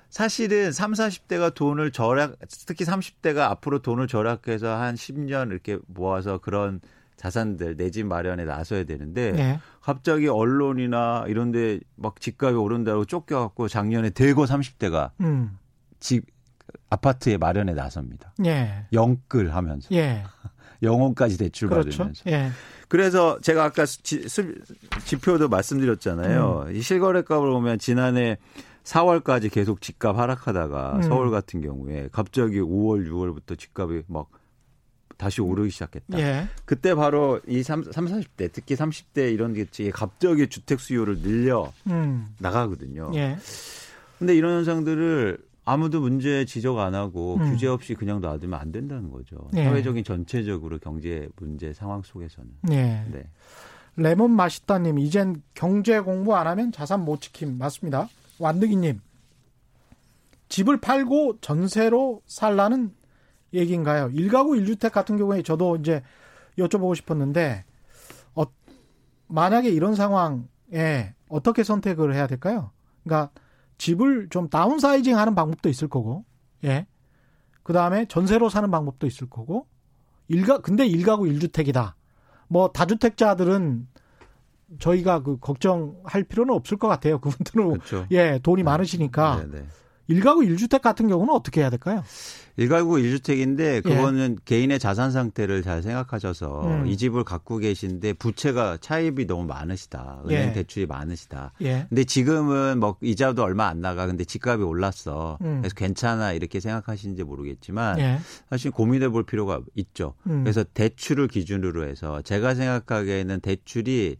[0.09, 6.81] 사실은 3, 40대가 돈을 절약, 특히 30대가 앞으로 돈을 절약해서 한 10년 이렇게 모아서 그런
[7.17, 9.59] 자산들 내 집 마련에 나서야 되는데 네.
[9.79, 15.55] 갑자기 언론이나 이런 데 막 집값이 오른다고 쫓겨갖고 작년에 대거 30대가 음.
[15.99, 16.25] 집
[16.89, 18.33] 아파트에 마련에 나섭니다.
[18.45, 18.87] 예.
[18.91, 19.87] 영끌 하면서.
[19.91, 20.23] 예.
[20.81, 21.97] 영혼까지 대출 그렇죠.
[21.97, 22.23] 받으면서.
[22.27, 22.51] 예.
[22.87, 24.27] 그래서 제가 아까 지,
[25.05, 26.65] 지표도 말씀드렸잖아요.
[26.67, 26.75] 음.
[26.75, 28.37] 이 실거래값을 보면 지난해
[28.83, 31.01] 4월까지 계속 집값 하락하다가 음.
[31.03, 34.29] 서울 같은 경우에 갑자기 5월, 6월부터 집값이 막
[35.17, 36.19] 다시 오르기 시작했다.
[36.19, 36.47] 예.
[36.65, 42.33] 그때 바로 이 3, 40대, 특히 30대 이런 게 갑자기 주택 수요를 늘려 음.
[42.39, 43.11] 나가거든요.
[43.13, 43.37] 예.
[44.17, 45.37] 근데 이런 현상들을
[45.71, 47.51] 아무도 문제 지적 안 하고 음.
[47.51, 49.37] 규제 없이 그냥 놔두면 안 된다는 거죠.
[49.53, 49.63] 네.
[49.63, 52.49] 사회적인 전체적으로 경제 문제 상황 속에서는.
[52.63, 53.05] 네.
[53.09, 53.23] 네.
[53.95, 57.57] 레몬 맛있다님, 이젠 경제 공부 안 하면 자산 못 지킴.
[57.57, 58.09] 맞습니다.
[58.39, 58.99] 완득이님,
[60.49, 62.93] 집을 팔고 전세로 살라는
[63.53, 64.09] 얘기인가요?
[64.13, 66.03] 일가구 1주택 같은 경우에 저도 이제
[66.57, 67.63] 여쭤보고 싶었는데,
[68.35, 68.43] 어,
[69.27, 72.71] 만약에 이런 상황에 어떻게 선택을 해야 될까요?
[73.03, 73.31] 그러니까
[73.77, 76.25] 집을 좀 다운사이징 하는 방법도 있을 거고,
[76.63, 76.85] 예.
[77.63, 79.67] 그 다음에 전세로 사는 방법도 있을 거고,
[80.27, 81.95] 일가, 근데 일가구 일주택이다.
[82.47, 83.87] 뭐, 다주택자들은
[84.79, 87.19] 저희가 그 걱정할 필요는 없을 것 같아요.
[87.21, 87.69] 그분들은.
[87.71, 88.05] 그렇죠.
[88.11, 88.63] 예, 돈이 네.
[88.63, 89.45] 많으시니까.
[89.47, 89.65] 네네.
[90.11, 92.03] 일가구 1주택 같은 경우는 어떻게 해야 될까요?
[92.57, 93.81] 일가구 1주택인데 예.
[93.81, 94.43] 그거는 예.
[94.45, 96.87] 개인의 자산 상태를 잘 생각하셔서 음.
[96.87, 100.21] 이 집을 갖고 계신데 부채가 차입이 너무 많으시다.
[100.25, 100.53] 은행 예.
[100.53, 101.53] 대출이 많으시다.
[101.61, 101.85] 예.
[101.89, 104.05] 근데 지금은 뭐 이자도 얼마 안 나가.
[104.05, 105.37] 근데 집값이 올랐어.
[105.41, 105.59] 음.
[105.61, 108.19] 그래서 괜찮아 이렇게 생각하시는지 모르겠지만 예.
[108.49, 110.13] 사실 고민해 볼 필요가 있죠.
[110.27, 110.43] 음.
[110.43, 114.17] 그래서 대출을 기준으로 해서 제가 생각하기에는 대출이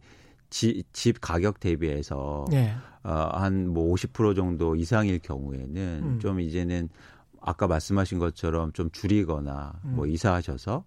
[0.52, 2.74] 지, 집 가격 대비해서 예.
[3.02, 6.18] 어, 한뭐 50% 정도 이상일 경우에는 음.
[6.20, 6.90] 좀 이제는
[7.40, 9.96] 아까 말씀하신 것처럼 좀 줄이거나 음.
[9.96, 10.84] 뭐 이사하셔서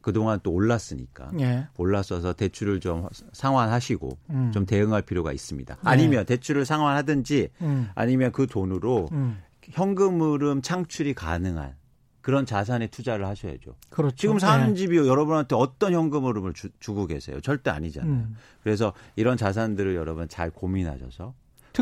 [0.00, 1.68] 그동안 또 올랐으니까 예.
[1.78, 4.50] 올랐어서 대출을 좀 상환하시고 음.
[4.52, 5.74] 좀 대응할 필요가 있습니다.
[5.76, 5.80] 네.
[5.82, 7.88] 아니면 대출을 상환하든지 음.
[7.94, 9.38] 아니면 그 돈으로 음.
[9.62, 11.74] 현금 흐름 창출이 가능한
[12.24, 13.74] 그런 자산에 투자를 하셔야죠.
[13.90, 14.16] 그렇죠.
[14.16, 14.74] 지금 사는 네.
[14.74, 17.38] 집이 여러분한테 어떤 현금 흐름을 주, 고 계세요?
[17.42, 18.10] 절대 아니잖아요.
[18.10, 18.36] 음.
[18.62, 21.34] 그래서 이런 자산들을 여러분 잘 고민하셔서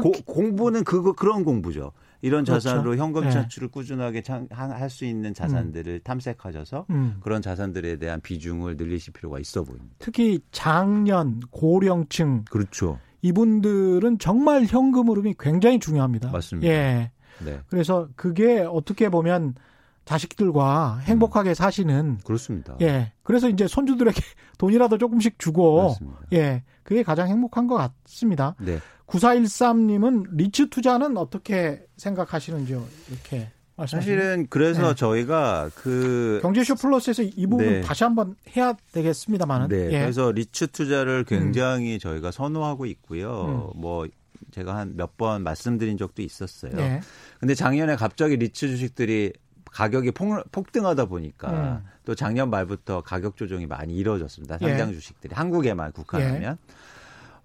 [0.03, 1.93] 고, 공부는 그거 그런 공부죠.
[2.23, 2.59] 이런 그렇죠.
[2.59, 3.73] 자산으로 현금 차출을 네.
[3.73, 6.01] 꾸준하게 할 수 있는 자산들을 음.
[6.03, 7.19] 탐색하셔서 음.
[7.21, 9.95] 그런 자산들에 대한 비중을 늘리실 필요가 있어 보입니다.
[10.01, 12.99] 특히 장년, 고령층 그렇죠.
[13.23, 16.33] 이분들은 정말 현금 흐름이 굉장히 중요합니다.
[16.33, 16.69] 맞습니다.
[16.69, 17.13] 예.
[17.45, 17.61] 네.
[17.69, 19.55] 그래서 그게 어떻게 보면
[20.05, 21.55] 자식들과 행복하게 음.
[21.55, 22.77] 사시는 그렇습니다.
[22.81, 23.13] 예.
[23.23, 24.21] 그래서 이제 손주들에게
[24.59, 26.21] 돈이라도 조금씩 주고 맞습니다.
[26.33, 26.63] 예.
[26.83, 28.55] 그게 가장 행복한 것 같습니다.
[28.61, 28.79] 네.
[29.07, 32.85] 9413 님은 리츠 투자는 어떻게 생각하시는지요?
[33.11, 33.51] 이렇게
[33.87, 34.95] 사실은 그래서 네.
[34.95, 37.81] 저희가 그 경제쇼 플러스에서 이 부분 네.
[37.81, 39.69] 다시 한번 해야 되겠습니다만은.
[39.69, 39.87] 네.
[39.93, 40.01] 예.
[40.01, 41.99] 그래서 리츠 투자를 굉장히 음.
[41.99, 43.73] 저희가 선호하고 있고요.
[43.75, 43.81] 음.
[43.81, 44.07] 뭐
[44.53, 46.73] 제가 한 몇 번 말씀드린 적도 있었어요.
[46.77, 47.01] 네.
[47.41, 49.33] 근데 작년에 갑자기 리츠 주식들이
[49.73, 51.85] 가격이 폭, 등하다 보니까 음.
[52.05, 54.59] 또 작년 말부터 가격 조정이 많이 이루어졌습니다.
[54.59, 54.95] 상장 예.
[54.95, 56.43] 주식들이 한국에만 국한하면.
[56.43, 56.75] 예.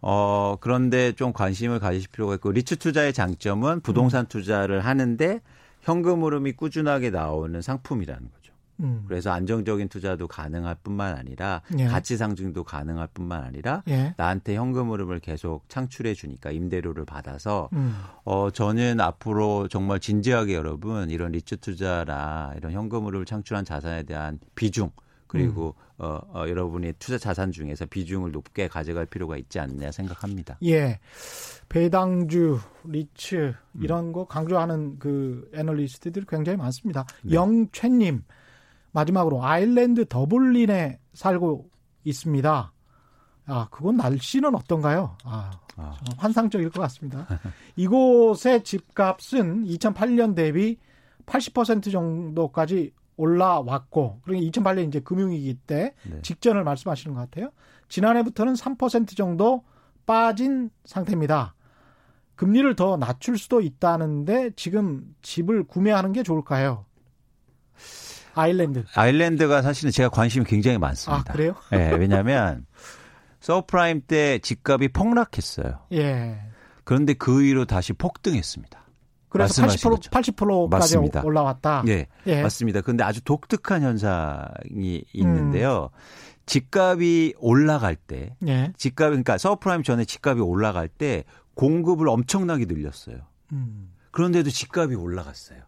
[0.02, 4.28] 어, 그런데 좀 관심을 가지실 필요가 있고 리츠 투자의 장점은 부동산 음.
[4.28, 5.42] 투자를 하는데
[5.82, 8.47] 현금 흐름이 꾸준하게 나오는 상품이라는 거죠.
[8.80, 9.04] 음.
[9.08, 11.86] 그래서 안정적인 투자도 가능할 뿐만 아니라 예.
[11.86, 14.14] 가치 상승도 가능할 뿐만 아니라 예.
[14.18, 17.96] 나한테 현금 흐름을 계속 창출해 주니까 임대료를 받아서 음.
[18.24, 24.40] 어 저는 앞으로 정말 진지하게 여러분 이런 리츠 투자나 이런 현금 흐름을 창출한 자산에 대한
[24.56, 24.92] 비중
[25.28, 25.88] 그리고 음.
[26.00, 30.58] 어, 어, 여러분이 투자 자산 중에서 비중을 높게 가져갈 필요가 있지 않느냐 생각합니다.
[30.64, 31.00] 예.
[31.70, 34.14] 배당주, 리츠 이런 음.
[34.14, 37.06] 거 강조하는 그 애널리스트들이 굉장히 많습니다.
[37.24, 37.34] 네.
[37.34, 38.24] 영채님
[38.98, 41.70] 마지막으로 아일랜드 더블린에 살고
[42.04, 42.74] 있습니다.
[43.46, 45.16] 아, 그건 날씨는 어떤가요?
[45.24, 45.96] 아, 아.
[46.18, 47.28] 환상적일 것 같습니다.
[47.76, 50.78] 이곳의 집값은 2008년 대비
[51.28, 56.22] 80% 정도까지 올라왔고 그러니까 2008년 이제 금융위기 때 네.
[56.24, 57.52] 직전을 말씀하시는 것 같아요.
[57.90, 59.64] 지난해부터는 3% 정도
[60.06, 61.54] 빠진 상태입니다.
[62.36, 66.86] 금리를 더 낮출 수도 있다는데 지금 집을 구매하는 게 좋을까요?
[68.38, 68.86] 아일랜드.
[68.94, 71.32] 아일랜드가 사실은 제가 관심이 굉장히 많습니다.
[71.32, 71.56] 아, 그래요?
[71.72, 72.66] 네, 왜냐하면
[73.40, 75.80] 서브프라임 때 집값이 폭락했어요.
[75.94, 76.40] 예.
[76.84, 78.88] 그런데 그 위로 다시 폭등했습니다.
[79.30, 81.22] 그래서 80% 80%까지 맞습니다.
[81.22, 81.84] 올라왔다.
[81.86, 82.42] 네, 예.
[82.42, 82.82] 맞습니다.
[82.82, 85.90] 그런데 아주 독특한 현상이 있는데요.
[85.94, 86.00] 음.
[86.46, 88.72] 집값이 올라갈 때, 예.
[88.78, 91.26] 집값 그러니까 서브프라임 전에 집값이 올라갈 때
[91.56, 93.18] 공급을 엄청나게 늘렸어요.
[93.52, 93.92] 음.
[94.12, 95.60] 그런데도 집값이 올라갔어요.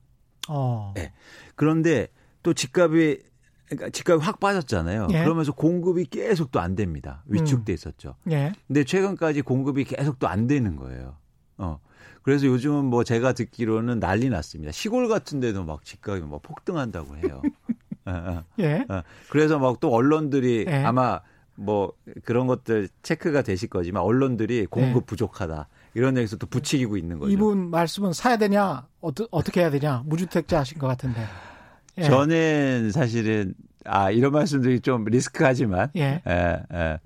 [0.47, 0.93] 어.
[0.95, 1.11] 네.
[1.55, 2.07] 그런데
[2.43, 3.21] 또 집값이
[3.67, 5.07] 그러니까 집값이 확 빠졌잖아요.
[5.11, 5.23] 예.
[5.23, 7.23] 그러면서 공급이 계속 또 안 됩니다.
[7.27, 7.75] 위축돼 음.
[7.75, 8.15] 있었죠.
[8.31, 8.51] 예.
[8.67, 11.17] 근데 최근까지 공급이 계속 또 안 되는 거예요.
[11.57, 11.79] 어.
[12.23, 14.71] 그래서 요즘은 뭐 제가 듣기로는 난리 났습니다.
[14.71, 17.41] 시골 같은 데도 막 집값이 막 폭등한다고 해요.
[18.05, 18.43] 어, 어.
[18.59, 18.85] 예.
[18.89, 19.01] 어.
[19.29, 20.83] 그래서 막 또 언론들이 예.
[20.83, 21.21] 아마
[21.55, 25.05] 뭐 그런 것들 체크가 되실 거지만 언론들이 공급 예.
[25.05, 25.67] 부족하다.
[25.93, 27.31] 이런 얘기에서 또 부추기고 있는 거죠.
[27.31, 31.21] 이분 말씀은 사야 되냐, 어떠, 어떻게 해야 되냐, 무주택자 하신 것 같은데.
[31.99, 32.03] 예.
[32.03, 33.53] 저는 사실은,
[33.85, 36.21] 아, 이런 말씀들이 좀 리스크하지만, 예.
[36.27, 36.99] 예, 예.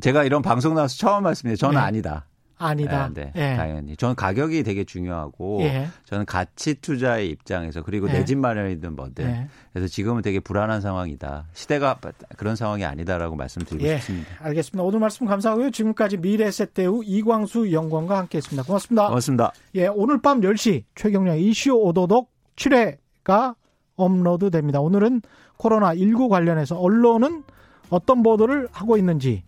[0.00, 1.56] 제가 이런 방송 나와서 처음 말씀드려요.
[1.56, 1.84] 저는 예.
[1.84, 2.26] 아니다.
[2.58, 3.10] 아니다.
[3.12, 3.56] 네, 네 예.
[3.56, 3.96] 당연히.
[3.96, 5.88] 저는 가격이 되게 중요하고 예.
[6.04, 8.12] 저는 가치 투자의 입장에서 그리고 예.
[8.14, 9.48] 내집 마련이든 뭐든 예.
[9.72, 11.48] 그래서 지금은 되게 불안한 상황이다.
[11.52, 11.98] 시대가
[12.36, 13.98] 그런 상황이 아니다라고 말씀드리고 예.
[13.98, 14.28] 싶습니다.
[14.40, 14.82] 알겠습니다.
[14.82, 15.70] 오늘 말씀 감사하고요.
[15.70, 18.62] 지금까지 미래세대우 이광수 연구원과 함께했습니다.
[18.62, 19.08] 고맙습니다.
[19.08, 19.52] 고맙습니다.
[19.74, 23.54] 예, 오늘 밤 10시 최경량 이슈 오도독 7회가
[23.96, 24.80] 업로드 됩니다.
[24.80, 25.22] 오늘은
[25.58, 27.42] 코로나19 관련해서 언론은
[27.90, 29.42] 어떤 보도를 하고 있는지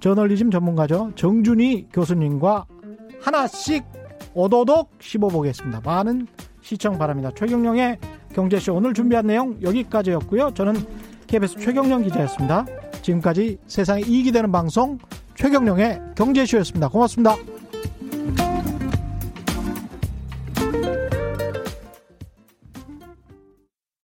[0.00, 1.12] 저널리즘 전문가죠.
[1.14, 2.66] 정준희 교수님과
[3.20, 3.84] 하나씩
[4.34, 5.80] 오도독 씹어보겠습니다.
[5.84, 6.26] 많은
[6.60, 7.30] 시청 바랍니다.
[7.34, 7.98] 최경령의
[8.34, 10.52] 경제쇼 오늘 준비한 내용 여기까지였고요.
[10.54, 10.74] 저는
[11.26, 12.66] KBS 최경령 기자였습니다.
[13.02, 14.98] 지금까지 세상에 이익이 되는 방송
[15.34, 16.88] 최경령의 경제쇼였습니다.
[16.88, 17.36] 고맙습니다.